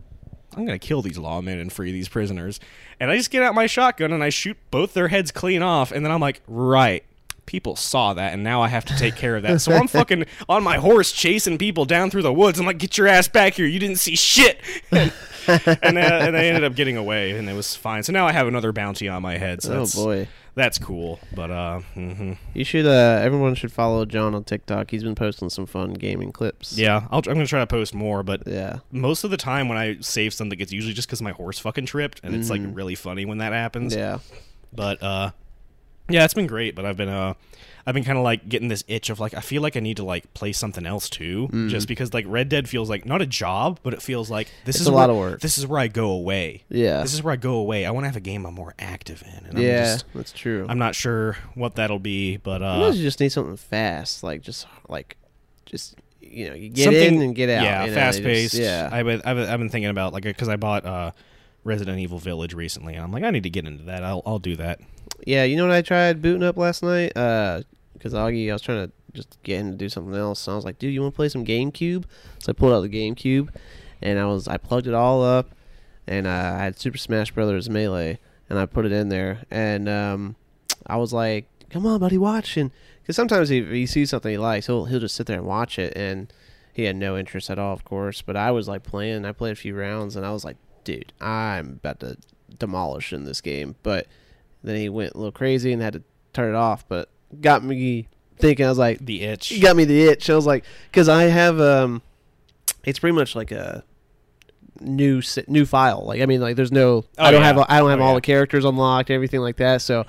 [0.56, 2.60] I'm gonna kill these lawmen and free these prisoners
[3.00, 5.92] and I just get out my shotgun and I shoot both their heads clean off
[5.92, 7.04] and then I'm like right.
[7.48, 9.60] People saw that, and now I have to take care of that.
[9.60, 12.60] So I'm fucking on my horse chasing people down through the woods.
[12.60, 13.66] I'm like, "Get your ass back here!
[13.66, 15.12] You didn't see shit." and,
[15.48, 18.04] and, uh, and I ended up getting away, and it was fine.
[18.04, 19.64] So now I have another bounty on my head.
[19.64, 20.28] So Oh boy.
[20.56, 21.20] That's cool.
[21.36, 22.86] But uh, hmm You should.
[22.86, 24.92] Uh, everyone should follow John on TikTok.
[24.92, 26.78] He's been posting some fun gaming clips.
[26.78, 28.24] yeah, I'll, I'm gonna try to post more.
[28.24, 28.80] But Yeah.
[28.92, 31.86] most of the time when I save something, it's usually just because my horse fucking
[31.86, 33.94] tripped, and it's like really funny when that happens.
[33.94, 34.00] Mm-hmm.
[34.02, 34.18] Yeah.
[34.74, 35.32] But uh,
[36.10, 36.76] yeah, it's been great.
[36.76, 37.34] But I've been uh,
[37.86, 39.98] I've been kind of like getting this itch of like I feel like I need
[39.98, 41.70] to like play something else too, Mm.
[41.70, 44.76] just because like Red Dead feels like not a job, but it feels like this
[44.76, 45.42] It's is a where, lot of work.
[45.42, 46.64] This is where I go away.
[46.70, 47.02] Yeah.
[47.02, 47.86] This is where I go away.
[47.86, 49.84] I want to have a game I'm more active in, and I'm yeah.
[49.94, 50.66] just that's true.
[50.70, 54.68] I'm not sure what that'll be, but uh, you just need something fast, like just
[54.88, 55.18] like
[55.66, 57.64] just you know, you get something in and get out.
[57.64, 58.54] Yeah, you know, fast paced.
[58.54, 58.90] Yeah.
[58.92, 61.12] I've been, I've been, I've been thinking about like because I bought uh,
[61.64, 64.04] Resident Evil Village recently, and I'm like I need to get into that.
[64.04, 64.80] I'll I'll do that.
[65.26, 67.16] Yeah, you know what I tried booting up last night?
[67.16, 67.62] Uh,
[67.94, 70.40] because Augie, I was trying to just get him to do something else.
[70.40, 72.06] So I was like, dude, you want to play some GameCube?
[72.40, 73.50] So I pulled out the GameCube,
[74.02, 75.52] and I was I plugged it all up,
[76.08, 78.20] and uh, I had Super Smash Brothers Melee,
[78.50, 80.36] and I put it in there, and um,
[80.88, 84.38] I was like, come on, buddy, watch, and because sometimes if he sees something he
[84.38, 86.34] likes, he'll he'll just sit there and watch it, and
[86.74, 88.22] he had no interest at all, of course.
[88.22, 89.26] But I was like playing.
[89.26, 92.18] I played a few rounds, and I was like, dude, I'm about to
[92.58, 94.08] demolish in this game, but.
[94.64, 96.04] Then he went a little crazy and had to
[96.34, 97.10] turn it off, but
[97.40, 98.08] got me
[98.38, 98.66] thinking.
[98.66, 99.48] I was like, The itch.
[99.48, 100.30] he got me the itch.
[100.30, 102.02] I was like, because I have um,
[102.84, 103.84] it's pretty much like a
[104.80, 106.04] new new file.
[106.06, 107.48] Like I mean, like there's no, Oh, I don't yeah.
[107.48, 108.16] have I don't have Oh, all yeah.
[108.16, 109.82] the characters unlocked, everything like that.
[109.82, 110.06] So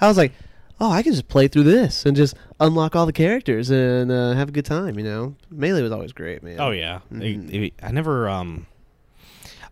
[0.00, 0.32] I was like,
[0.80, 4.32] oh, I can just play through this and just unlock all the characters and uh,
[4.32, 4.98] have a good time.
[4.98, 6.58] You know, Melee was always great, man.
[6.60, 7.72] Oh yeah, Mhm.
[7.82, 8.66] I, I never um.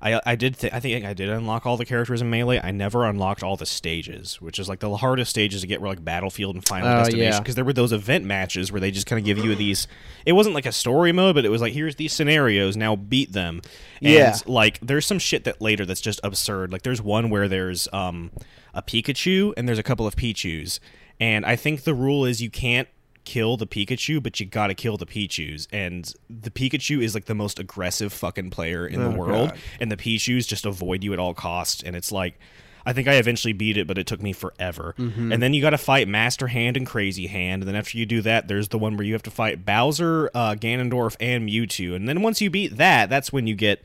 [0.03, 2.59] I, I did th- I think I did unlock all the characters in melee.
[2.63, 5.89] I never unlocked all the stages, which is like the hardest stages to get were
[5.89, 7.39] like Battlefield and Final Oh, Destination yeah.
[7.39, 9.87] because there were those event matches where they just kind of give you these.
[10.25, 13.33] It wasn't like a story mode, but it was like here's these scenarios, now beat
[13.33, 13.61] them.
[14.01, 14.37] And Yeah.
[14.47, 16.73] like there's some shit that later that's just absurd.
[16.73, 18.31] Like there's one where there's um
[18.73, 20.81] a Pikachu and there's a couple of Pichus,
[21.21, 22.89] and I think the rule is you can't
[23.25, 25.67] kill the Pikachu, but you gotta kill the Pichus.
[25.73, 29.59] And the Pikachu is like the most aggressive fucking player in Oh, the world, God.
[29.81, 31.83] and the Pichus just avoid you at all costs.
[31.83, 32.39] And it's like,
[32.87, 34.95] I think I eventually beat it, but it took me forever.
[34.99, 35.33] Mm-hmm.
[35.33, 37.63] And then you got to fight Master Hand and Crazy Hand.
[37.63, 40.31] And then after you do that, there's the one where you have to fight Bowser,
[40.35, 41.95] uh, Ganondorf, and Mewtwo.
[41.95, 43.85] And then once you beat that, that's when you get,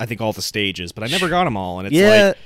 [0.00, 0.90] I think, all the stages.
[0.90, 2.36] But I never got them all, and it's yeah, like.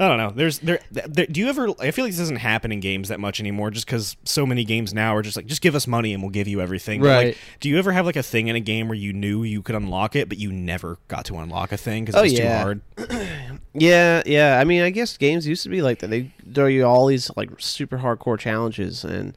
[0.00, 0.30] I don't know.
[0.30, 1.26] There's there, there.
[1.26, 1.68] Do you ever?
[1.78, 4.64] I feel like this doesn't happen in games that much anymore, just because so many
[4.64, 7.00] games now are just like, just give us money and we'll give you everything.
[7.00, 7.36] But, like, Right.
[7.60, 9.76] do you ever have like a thing in a game where you knew you could
[9.76, 12.64] unlock it, but you never got to unlock a thing because Oh, it was yeah.
[12.64, 12.80] too hard?
[13.74, 14.58] yeah, yeah.
[14.58, 16.08] I mean, I guess games used to be like that.
[16.10, 19.34] They throw you all these like super hardcore challenges and,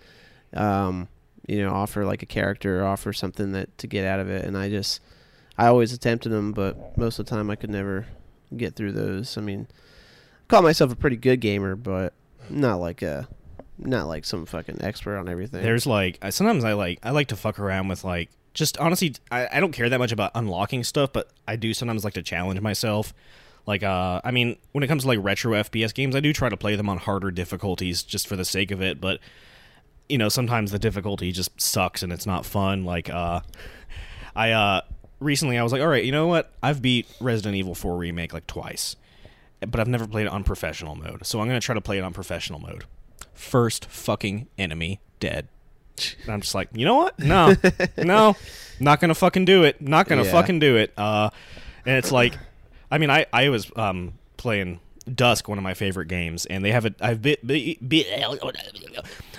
[0.53, 1.07] um,
[1.47, 4.45] you know, offer like a character, or offer something that to get out of it.
[4.45, 4.99] And I just,
[5.57, 8.07] I always attempted them, but most of the time I could never
[8.55, 9.37] get through those.
[9.37, 9.67] I mean,
[10.47, 12.13] call myself a pretty good gamer, but
[12.49, 13.27] not like a,
[13.77, 15.61] not like some fucking expert on everything.
[15.61, 19.47] There's like sometimes I like I like to fuck around with like just honestly I,
[19.51, 22.61] I don't care that much about unlocking stuff, but I do sometimes like to challenge
[22.61, 23.13] myself.
[23.65, 26.49] Like uh I mean when it comes to like retro FPS games, I do try
[26.49, 29.19] to play them on harder difficulties just for the sake of it, but
[30.07, 32.85] you know, sometimes the difficulty just sucks and it's not fun.
[32.85, 33.41] Like uh
[34.35, 34.81] I uh
[35.19, 36.53] recently I was like, all right, you know what?
[36.61, 38.95] I've beat Resident Evil 4 remake like twice.
[39.71, 41.25] But I've never played it on professional mode.
[41.25, 42.85] So I'm going to try to play it on professional mode.
[43.33, 45.47] First fucking enemy dead.
[46.23, 47.17] And I'm just like, you know what?
[47.19, 47.55] No,
[47.97, 48.35] no,
[48.81, 49.81] not gonna fucking do it.
[49.81, 50.31] Not gonna Yeah.
[50.31, 50.91] fucking do it.
[50.97, 51.29] Uh,
[51.85, 52.37] and it's like,
[52.91, 54.81] I mean, I I was um playing
[55.13, 58.07] Dusk, one of my favorite games, and they have a I've bit, bit, bit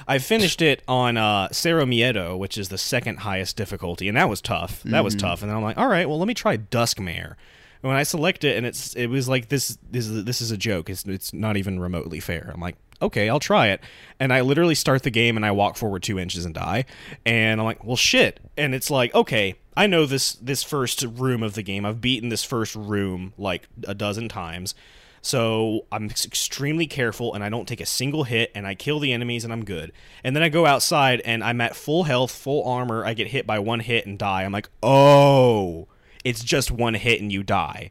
[0.09, 4.29] I finished it on uh Cero Miedo, which is the second highest difficulty, and that
[4.31, 4.83] was tough.
[4.85, 5.43] That was tough.
[5.43, 7.35] And then I'm like, all right, well, let me try Duskmare.
[7.83, 10.51] And when I select it, and it's it was like this this is this is
[10.51, 10.91] a joke.
[10.91, 12.51] It's it's not even remotely fair.
[12.53, 13.81] I'm like, okay, I'll try it.
[14.18, 16.85] And I literally start the game and I walk forward two inches and die.
[17.24, 18.41] And I'm like, well, shit.
[18.57, 21.85] And it's like, okay, I know this this first room of the game.
[21.85, 24.74] I've beaten this first room like a dozen times.
[25.22, 29.12] So I'm extremely careful and I don't take a single hit and I kill the
[29.12, 29.93] enemies and I'm good.
[30.22, 33.05] And then I go outside and I'm at full health, full armor.
[33.05, 34.45] I get hit by one hit and die.
[34.45, 35.89] I'm like, oh,
[36.27, 37.91] it's just one hit and you die.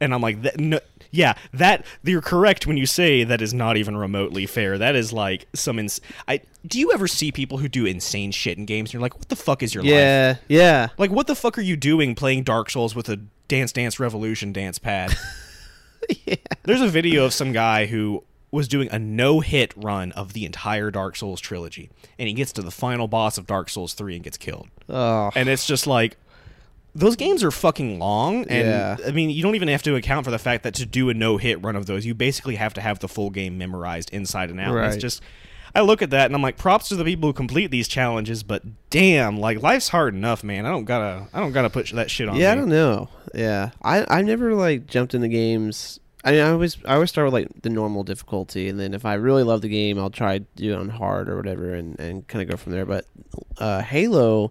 [0.00, 3.76] And I'm like, that, no, yeah, that you're correct when you say that is not
[3.76, 4.78] even remotely fair.
[4.78, 8.56] That is like some ins- I do you ever see people who do insane shit
[8.58, 9.92] in games and you're like, what the fuck is your life?
[9.92, 10.88] yeah, yeah.
[10.98, 13.16] Like, what the fuck are you doing playing Dark Souls with a
[13.48, 15.14] Dance Dance Revolution dance pad?
[16.24, 16.36] yeah.
[16.64, 20.44] There's a video of some guy who was doing a no hit run of the
[20.44, 24.16] entire Dark Souls trilogy, and he gets to the final boss of Dark Souls 3
[24.16, 24.68] and gets killed.
[24.88, 26.16] Oh, And it's just like,
[26.94, 28.96] those games are fucking long, and Yeah.
[29.06, 31.14] I mean, you don't even have to account for the fact that to do a
[31.14, 34.50] no hit run of those, you basically have to have the full game memorized inside
[34.50, 34.74] and out.
[34.74, 34.88] Right.
[34.92, 35.22] It's just.
[35.72, 38.42] I look at that and I'm like, props to the people who complete these challenges,
[38.42, 40.66] but damn, like life's hard enough, man.
[40.66, 42.34] I don't gotta, I don't gotta put that shit on.
[42.34, 43.08] yeah, I don't know.
[43.32, 46.00] Yeah, I I never like jumped into games.
[46.24, 49.04] I mean, I always I always start with like the normal difficulty, and then if
[49.04, 51.96] I really love the game, I'll try to do it on hard or whatever, and
[52.00, 52.84] and kind of go from there.
[52.84, 53.06] But
[53.58, 54.50] uh, Halo,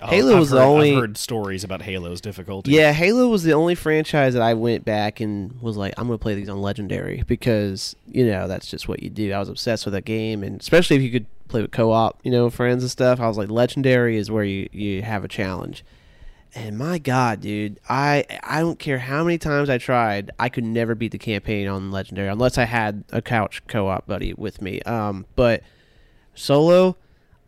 [0.00, 2.70] Oh, Halo I've was the heard- only- I've heard stories about Halo's difficulty.
[2.70, 6.18] yeah, Halo was the only franchise that I went back and was like, I'm gonna
[6.18, 9.32] play these on Legendary because you know that's just what you do.
[9.32, 12.30] I was obsessed with that game, and especially if you could play with co-op, you
[12.30, 13.20] know, friends and stuff.
[13.20, 15.84] I was like, Legendary is where you you have a challenge.
[16.54, 20.64] And my God, dude, I I don't care how many times I tried, I could
[20.64, 24.80] never beat the campaign on Legendary unless I had a couch co-op buddy with me.
[24.82, 25.62] Um, but
[26.34, 26.96] solo,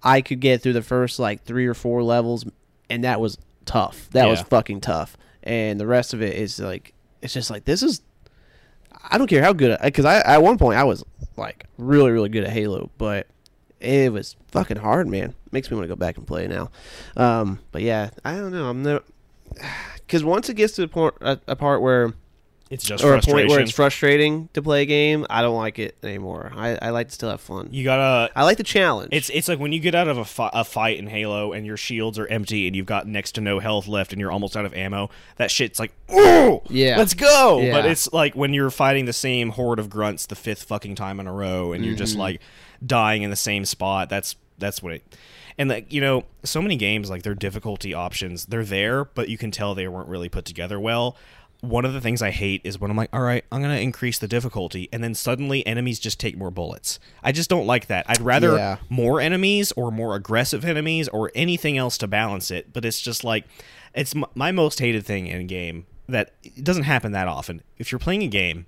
[0.03, 2.45] I could get through the first like three or four levels,
[2.89, 4.09] and that was tough.
[4.11, 5.17] That was fucking tough.
[5.43, 8.03] And the rest of it is like, it's just like this is.
[9.11, 11.05] I don't care how good, because I at one point I was
[11.37, 13.27] like really really good at Halo, but
[13.81, 15.35] it was fucking hard, man.
[15.53, 16.71] Makes me want to go back and play now.
[17.17, 18.69] Um, but yeah, I don't know.
[18.69, 19.01] I'm no,
[19.95, 22.13] because once it gets to the point, a, a part where,
[22.71, 25.79] it's just or a point where it's frustrating to play a game, I don't like
[25.81, 26.53] it anymore.
[26.55, 27.69] I, I like to still have fun.
[27.73, 28.31] you gotta.
[28.37, 29.09] I like the challenge.
[29.13, 31.67] It's it's like when you get out of a, fi- a fight in Halo and
[31.67, 34.57] your shields are empty and you've got next to no health left and you're almost
[34.57, 35.11] out of ammo.
[35.37, 36.97] That shit's like, oh, Yeah.
[36.97, 37.69] let's go.
[37.73, 41.19] But it's like when you're fighting the same horde of grunts the fifth fucking time
[41.19, 42.21] in a row and you're just Mm-hmm.
[42.21, 42.41] like,
[42.87, 44.09] dying in the same spot.
[44.09, 45.17] That's that's what it.
[45.59, 49.37] And like you know, so many games like their difficulty options, they're there, but you
[49.37, 51.17] can tell they weren't really put together well.
[51.61, 54.19] One of the things I hate is when I'm like, all right, I'm gonna increase
[54.19, 56.99] the difficulty, and then suddenly enemies just take more bullets.
[57.23, 58.07] I just don't like that.
[58.09, 58.77] I'd rather Yeah.
[58.89, 62.73] more enemies or more aggressive enemies or anything else to balance it.
[62.73, 63.45] But it's just like
[63.95, 67.61] it's m- my most hated thing in a game that it doesn't happen that often.
[67.79, 68.67] If you're playing a game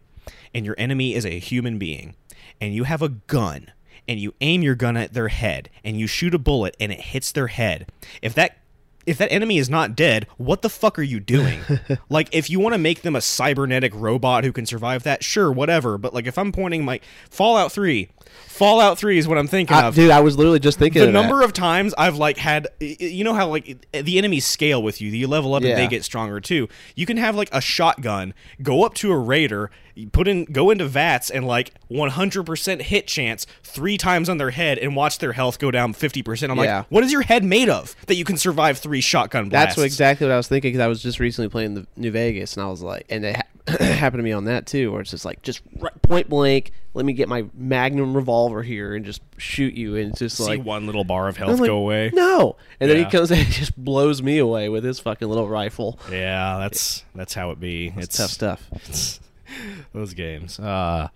[0.55, 2.15] and your enemy is a human being
[2.61, 3.71] and you have a gun
[4.07, 7.01] and you aim your gun at their head and you shoot a bullet and it
[7.01, 7.91] hits their head,
[8.21, 8.59] if that
[9.07, 11.61] if that enemy is not dead, what the fuck are you doing?
[12.09, 15.51] like, if you want to make them a cybernetic robot who can survive that, sure,
[15.51, 15.99] whatever.
[15.99, 17.01] But like, if I'm pointing my
[17.31, 18.11] Fallout Three,
[18.47, 19.95] Fallout Three is what I'm thinking I- of.
[19.95, 21.21] dude, I was literally just thinking the of that.
[21.21, 25.11] number of times I've like had you know how like the enemies scale with you
[25.11, 26.69] you level up and they get stronger too.
[26.95, 29.71] You can have like a shotgun go up to a raider
[30.13, 34.79] put in go into VATS and like 100% hit chance three times on their head
[34.79, 36.79] and watch their health go down 50% I'm Yeah.
[36.79, 39.77] like what is your head made of that you can survive three shotgun blasts That's
[39.79, 42.57] what, exactly what I was thinking because I was just recently playing the New Vegas
[42.57, 45.11] and I was like, and it ha- happened to me on that too, where it's
[45.11, 46.73] just like just right, point blank.
[46.95, 50.45] Let me get my Magnum revolver here and just shoot you, and it's just see
[50.45, 53.47] like one little bar of health like, go away No, and then he comes and
[53.51, 55.99] just blows me away with his fucking little rifle.
[56.11, 58.69] yeah that's that's how it be It's it's tough stuff.
[58.87, 59.21] it's
[59.95, 61.09] those games uh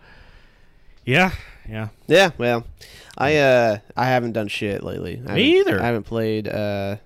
[1.04, 1.32] yeah
[1.68, 2.64] yeah Yeah, well,
[3.18, 5.16] I uh I haven't done shit lately.
[5.16, 5.80] Me either.
[5.82, 6.46] I haven't played.
[6.48, 6.96] uh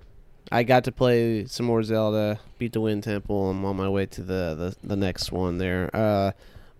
[0.53, 3.51] I got to play some more Zelda, beat the Wind Temple.
[3.51, 5.91] I'm on my way to the the, the next one there.
[5.95, 6.33] Uh,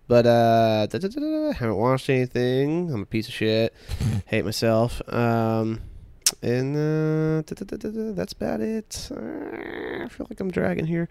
[0.09, 2.93] but uh, da, da, da, haven't watched anything.
[2.93, 3.73] I'm a piece of shit.
[4.27, 5.01] Hate myself.
[5.09, 5.83] Um,
[6.43, 7.43] and uh,
[8.15, 9.09] that's about it.
[9.13, 11.09] I feel like I'm dragging here.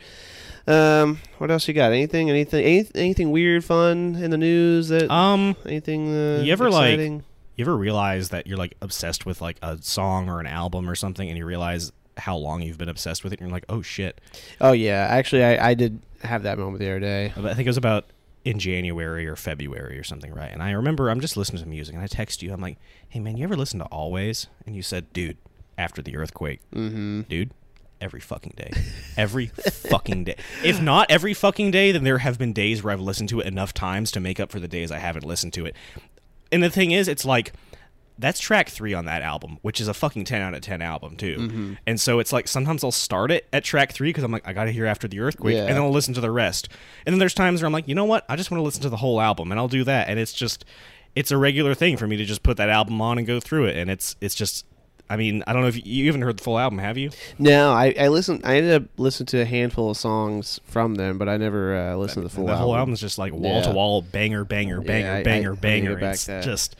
[0.68, 1.92] Um, what else you got?
[1.94, 2.30] Anything?
[2.30, 2.64] Anything?
[2.66, 4.90] Anything, anything weird, fun in the news?
[4.90, 6.10] That um anything?
[6.14, 7.00] Uh, You ever, like.
[7.00, 10.96] You ever realize that you're like obsessed with like a song or an album or
[10.96, 13.82] something, and you realize how long you've been obsessed with it, and you're like, oh
[13.82, 14.20] shit.
[14.62, 17.34] Oh yeah, actually, I, I did have that moment the other day.
[17.36, 18.06] I think it was about
[18.46, 20.52] in January or February or something, right?
[20.52, 22.54] And I remember I'm just listening to music, and I text you.
[22.54, 22.78] I'm like,
[23.10, 24.48] hey man, you ever listen to Alvvays?
[24.66, 25.38] And you said, dude,
[25.78, 27.22] after the earthquake, Mm-hmm.
[27.22, 27.52] dude.
[28.02, 28.72] Every fucking day.
[29.18, 30.38] Every fucking day.
[30.64, 33.46] If not every fucking day, then there have been days where I've listened to it
[33.46, 35.76] enough times to make up for the days I haven't listened to it.
[36.50, 37.52] And the thing is, it's like
[38.20, 41.16] that's track three on that album, which is a fucking ten out of ten album
[41.16, 41.38] too.
[41.38, 41.74] Mm-hmm.
[41.88, 44.54] And so it's like sometimes I'll start it at track three because I'm like I
[44.54, 45.62] got to hear after the earthquake, Yeah.
[45.66, 46.70] and then I'll listen to the rest.
[47.06, 48.82] And then there's times where I'm like, you know what, I just want to listen
[48.84, 50.10] to the whole album, and I'll do that.
[50.10, 50.66] And it's just
[51.16, 53.66] it's a regular thing for me to just put that album on and go through
[53.66, 54.66] it, and it's it's just.
[55.12, 57.10] I mean, I don't know if you, you haven't heard the full album, have you?
[57.40, 58.42] No, I I listened.
[58.44, 61.96] I ended up listening to a handful of songs from them, but I never uh,
[61.96, 62.64] listened to the full the album.
[62.64, 65.56] whole album's just like wall to wall, banger, banger, Yeah, banger, I- I- banger, I
[65.56, 65.98] banger.
[66.00, 66.76] It's just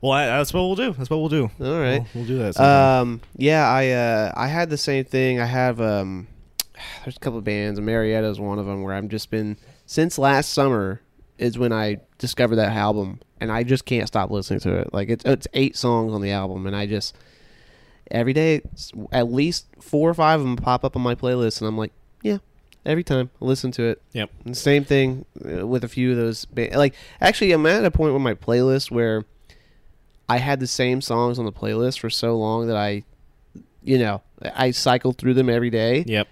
[0.00, 0.92] well, I, that's what we'll do.
[0.92, 1.50] That's what we'll do.
[1.60, 2.00] All right.
[2.00, 2.54] we'll, we'll do that.
[2.54, 3.00] sometime.
[3.00, 5.40] Um, yeah, I uh, I had the same thing.
[5.40, 6.28] I have um,
[7.04, 7.80] there's a couple of bands.
[7.80, 11.00] Marietta is one of them where I've just been since last summer
[11.38, 14.92] is when I discovered that album, and I just can't stop listening to it.
[14.92, 17.16] Like it's it's eight songs on the album, and I just
[18.10, 18.62] every day
[19.12, 21.92] at least four or five of them pop up on my playlist, and I'm like,
[22.22, 22.38] yeah,
[22.84, 24.02] every time I listen to it.
[24.12, 24.30] Yep.
[24.44, 26.44] And same thing uh, with a few of those.
[26.46, 29.24] Ba- like actually, I'm at a point with my playlist where
[30.28, 33.04] I had the same songs on the playlist for so long that I,
[33.82, 34.22] you know,
[34.54, 36.28] I cycled through them every day, Yep.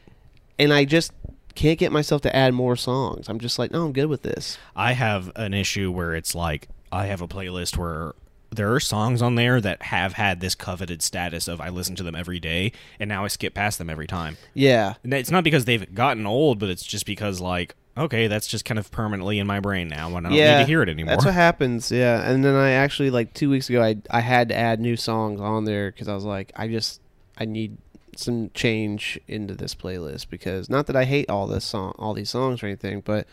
[0.58, 1.12] and I just
[1.54, 3.28] can't get myself to add more songs.
[3.28, 4.58] I'm just like, no, I'm good with this.
[4.74, 8.14] I have an issue where it's like I have a playlist where
[8.50, 12.02] there are songs on there that have had this coveted status of I listen to
[12.02, 14.36] them every day, and now I skip past them every time.
[14.54, 18.46] Yeah, And it's not because they've gotten old, but it's just because like okay, that's
[18.46, 20.82] just kind of permanently in my brain now, and I don't yeah, need to hear
[20.82, 21.14] it anymore.
[21.14, 21.90] That's what happens.
[21.90, 24.96] Yeah, and then I actually like two weeks ago, I I had to add new
[24.96, 27.00] songs on there because I was like, I just
[27.38, 27.76] I need
[28.18, 32.30] some change into this playlist because not that I hate all this song, all these
[32.30, 33.26] songs or anything, but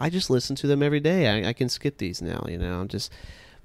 [0.00, 1.28] I just listen to them every day.
[1.28, 2.80] I, I can skip these now, you know.
[2.80, 3.12] I'm just,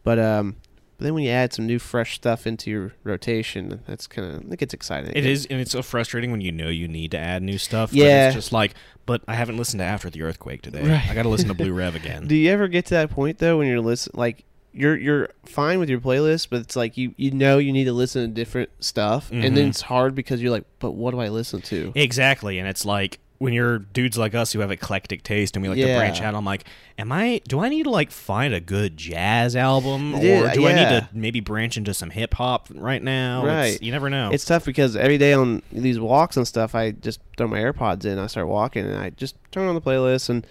[0.04, 0.58] but um,
[0.98, 4.52] but then when you add some new fresh stuff into your rotation, that's kind of
[4.52, 5.12] it gets exciting.
[5.16, 7.92] It is, and it's so frustrating when you know you need to add new stuff.
[7.92, 8.28] but Yeah.
[8.28, 8.74] it's just like,
[9.06, 10.82] but I haven't listened to After the Earthquake today.
[10.82, 11.10] Right.
[11.10, 12.28] I got to listen to Blue Rev again.
[12.28, 14.44] Do you ever get to that point though when you're listen like
[14.74, 17.94] you're you're fine with your playlist, but it's like you you know you need to
[17.94, 19.70] listen to different stuff, and then Mhm.
[19.70, 21.92] it's hard because you're like, but what do I listen to?
[21.96, 25.70] Exactly, and it's like when you're dudes like us who have eclectic taste and we
[25.70, 26.34] like to branch out.
[26.34, 26.64] I'm like,
[26.98, 27.42] am I?
[27.48, 30.90] Do I need to like find a good jazz album, or Yeah, do I need
[30.90, 33.46] to maybe branch into some hip hop right now?
[33.46, 33.82] It's- Right.
[33.82, 34.32] you never know.
[34.32, 38.06] It's tough because every day on these walks and stuff, I just throw my AirPods
[38.06, 40.46] in, I start walking, and I just turn on the playlist, and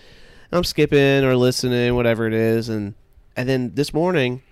[0.53, 2.95] I'm skipping or listening, whatever it is, and
[3.37, 4.43] and then this morning,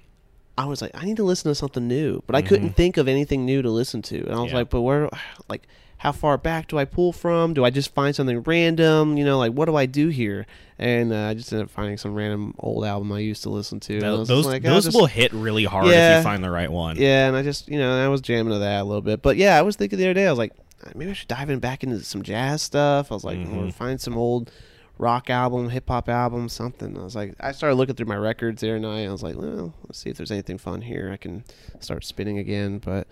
[0.58, 2.74] I was like, I need to listen to something new, but I couldn't mm-hmm.
[2.74, 4.58] think of anything new to listen to, and I was Yeah.
[4.58, 5.08] like, but where,
[5.48, 5.66] like,
[6.04, 7.54] how far back do I pull from?
[7.54, 9.16] Do I just find something random?
[9.16, 10.44] You know, like, what do I do here?
[10.78, 13.80] And uh, I just ended up finding some random old album I used to listen
[13.80, 13.94] to.
[13.94, 16.50] and Those those, like, I'll those just- will hit really hard if you find the
[16.50, 16.96] right one.
[16.98, 19.22] yeah, and I just, you know, I was jamming to that a little bit.
[19.22, 20.52] But yeah, I was thinking the other day, I was like,
[20.94, 23.10] maybe I should dive in back into some jazz stuff.
[23.10, 23.68] I was like, Mhm.
[23.68, 24.50] or find some old
[24.98, 26.98] rock album, hip hop album, something.
[26.98, 29.06] I was like, I started looking through my records the other night.
[29.06, 31.10] I was like, well, let's see if there's anything fun here.
[31.10, 31.44] I can
[31.80, 32.78] start spinning again.
[32.78, 33.06] But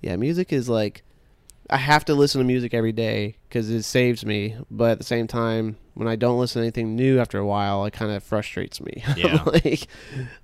[0.00, 1.04] yeah, music is like,
[1.72, 4.56] I have to listen to music every day because it saves me.
[4.70, 7.84] But at the same time, when I don't listen to anything new after a while,
[7.86, 9.02] it kind of frustrates me.
[9.16, 9.42] Yeah.
[9.44, 9.86] like,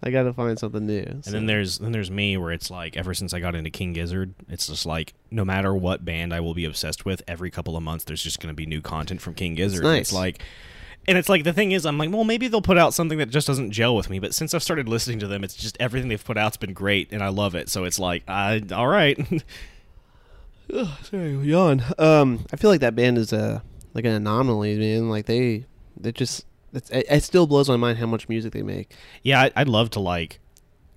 [0.03, 1.05] I got to find something new.
[1.05, 3.93] And then there's then there's me where it's like ever since I got into King
[3.93, 7.77] Gizzard, it's just like no matter what band I will be obsessed with, every couple
[7.77, 9.85] of months there's just going to be new content from King Gizzard.
[9.85, 10.19] And It's nice.
[10.19, 10.43] like
[11.07, 13.31] and it's like the thing is I'm like, well, maybe they'll put out something that
[13.31, 16.09] just doesn't gel with me, but since I've started listening to them, it's just everything
[16.09, 17.69] they've put out's been great and I love it.
[17.69, 19.19] So it's like, I all right.
[20.75, 21.83] Ugh, sorry, yawn.
[21.99, 23.63] Um, I feel like that band is a
[23.95, 25.09] like an anomaly, man.
[25.09, 25.67] Like they,
[25.97, 26.45] they just.
[26.73, 28.93] It, it still blows my mind how much music they make.
[29.23, 30.39] Yeah, I, I'd love to like.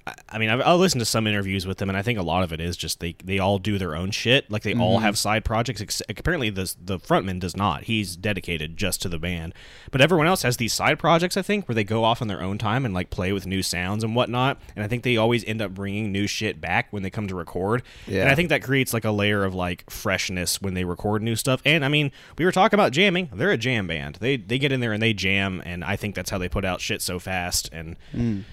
[0.08, 2.44] I- mean, I've, I'll listen to some interviews with them, and I think a lot
[2.44, 4.50] of it is just they they all do their own shit.
[4.52, 5.06] Like they all mm-hmm.
[5.06, 5.82] have side projects.
[5.82, 7.84] Ex- apparently, the the frontman does not.
[7.84, 9.54] He's dedicated just to the band.
[9.92, 11.38] But everyone else has these side projects.
[11.38, 13.62] I think where they go off on their own time and like play with new
[13.62, 14.60] sounds and whatnot.
[14.76, 17.36] And I think they always end up bringing new shit back when they come to
[17.36, 17.84] record.
[18.08, 18.22] Yeah.
[18.22, 21.36] And I think that creates like a layer of like freshness when they record new
[21.36, 21.62] stuff.
[21.66, 23.30] And I mean, we were talking about jamming.
[23.34, 24.18] They're a jam band.
[24.20, 26.66] They they get in there and they jam, and I think that's how they put
[26.66, 27.70] out shit so fast.
[27.72, 28.44] And mm.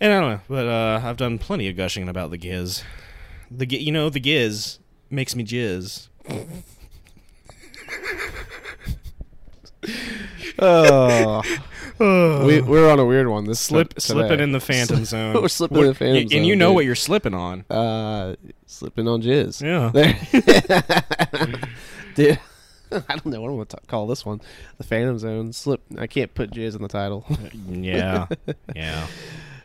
[0.00, 2.82] And I don't know, but uh, I've done plenty of gushing about the Giz.
[3.50, 4.78] The you know the Giz
[5.10, 6.08] makes me jizz.
[10.58, 11.42] Oh,
[12.00, 13.44] we we're on a weird one.
[13.44, 15.34] This Slip slipping in the phantom zone.
[15.34, 16.74] We're slipping in the phantom and zone, you know dude.
[16.76, 17.64] what you're slipping on.
[17.70, 18.36] Uh,
[18.66, 19.62] slipping on jizz.
[19.62, 19.90] Yeah.
[22.14, 22.28] There.
[22.36, 22.38] Dude,
[23.08, 24.40] I don't know what I'm gonna t- call this one.
[24.78, 25.52] The Phantom Zone.
[25.52, 25.82] Slip.
[25.98, 27.24] I can't put jizz in the title.
[27.68, 28.26] Yeah.
[28.74, 29.06] Yeah.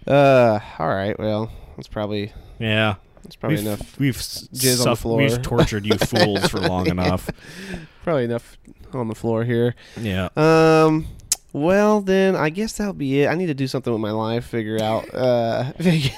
[0.09, 1.17] Uh, all right.
[1.19, 2.95] Well, that's probably Yeah.
[3.23, 3.99] that's probably we've, enough.
[3.99, 5.17] We've jizz on the floor.
[5.17, 7.29] We've tortured you fools for long enough.
[8.03, 8.57] Probably enough
[8.93, 9.75] on the floor here.
[9.99, 10.29] Yeah.
[10.35, 11.07] Um.
[11.53, 13.27] Well, then I guess that'll be it.
[13.27, 14.45] I need to do something with my life.
[14.45, 15.13] Figure out.
[15.13, 15.71] Uh.
[15.79, 16.11] Figure,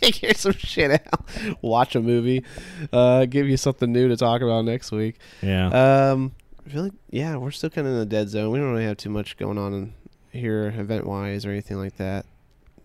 [0.00, 1.28] figure some shit out.
[1.62, 2.44] Watch a movie.
[2.92, 3.26] Uh.
[3.26, 5.16] Give you something new to talk about next week.
[5.42, 5.68] Yeah.
[6.12, 6.32] Um.
[6.72, 8.50] Like yeah, we're still kind of in the dead zone.
[8.50, 9.94] We don't really have too much going on in
[10.32, 12.24] here, event wise or anything like that.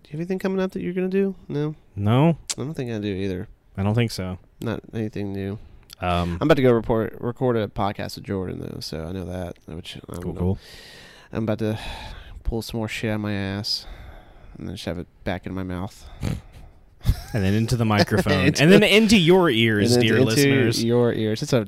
[0.08, 1.36] Do you have anything coming up that you're gonna do?
[1.50, 3.50] No, no, I don't think I do either.
[3.76, 4.38] I don't think so.
[4.62, 5.60] Not anything new.
[6.00, 9.26] Um, I'm about to go report record a podcast with Jordan though, so I know
[9.26, 9.58] that.
[9.66, 10.60] Which I don't cool, cool.
[11.34, 11.78] I'm about to
[12.46, 13.86] pull some more shit out of my ass
[14.58, 16.08] and then shove it back in my mouth.
[17.34, 20.84] And then into the microphone, Into- and then into your ears, then dear into listeners.
[20.84, 21.42] your ears.
[21.44, 21.68] It's a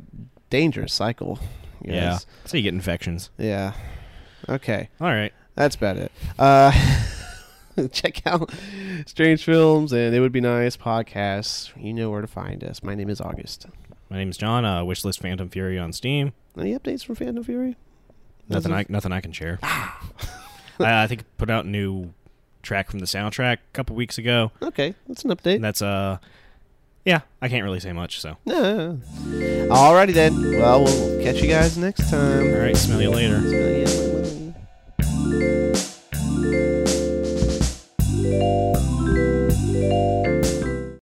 [0.50, 1.40] dangerous cycle.
[1.82, 2.18] yeah.
[2.46, 3.30] So you get infections.
[3.38, 3.74] Yeah.
[4.50, 4.90] Okay.
[5.00, 5.32] All right.
[5.56, 6.12] That's about it.
[6.38, 6.72] Uh,
[7.92, 8.52] check out
[9.06, 11.72] Strange Films and It Would Be Nice podcasts.
[11.82, 12.84] You know where to find us.
[12.84, 13.66] My name is August.
[14.10, 14.66] My name is John.
[14.66, 16.34] Uh, Wishlist Phantom Fury on Steam.
[16.58, 17.76] Any updates from Phantom Fury?
[18.50, 18.74] Nothing.
[18.74, 19.60] I nothing I can share.
[19.64, 20.00] I,
[20.80, 22.14] I think put out a new
[22.64, 24.52] track from the soundtrack a couple weeks ago.
[24.62, 25.56] Okay, that's an update.
[25.56, 26.18] And that's uh,
[27.06, 27.22] yeah.
[27.42, 28.20] I can't really say much.
[28.20, 29.00] So No.
[29.26, 30.34] Alrighty then.
[30.58, 32.52] Well, we'll catch you guys next time.
[32.54, 32.76] all right.
[32.76, 33.40] Smell you later.
[33.40, 34.09] Smell you later.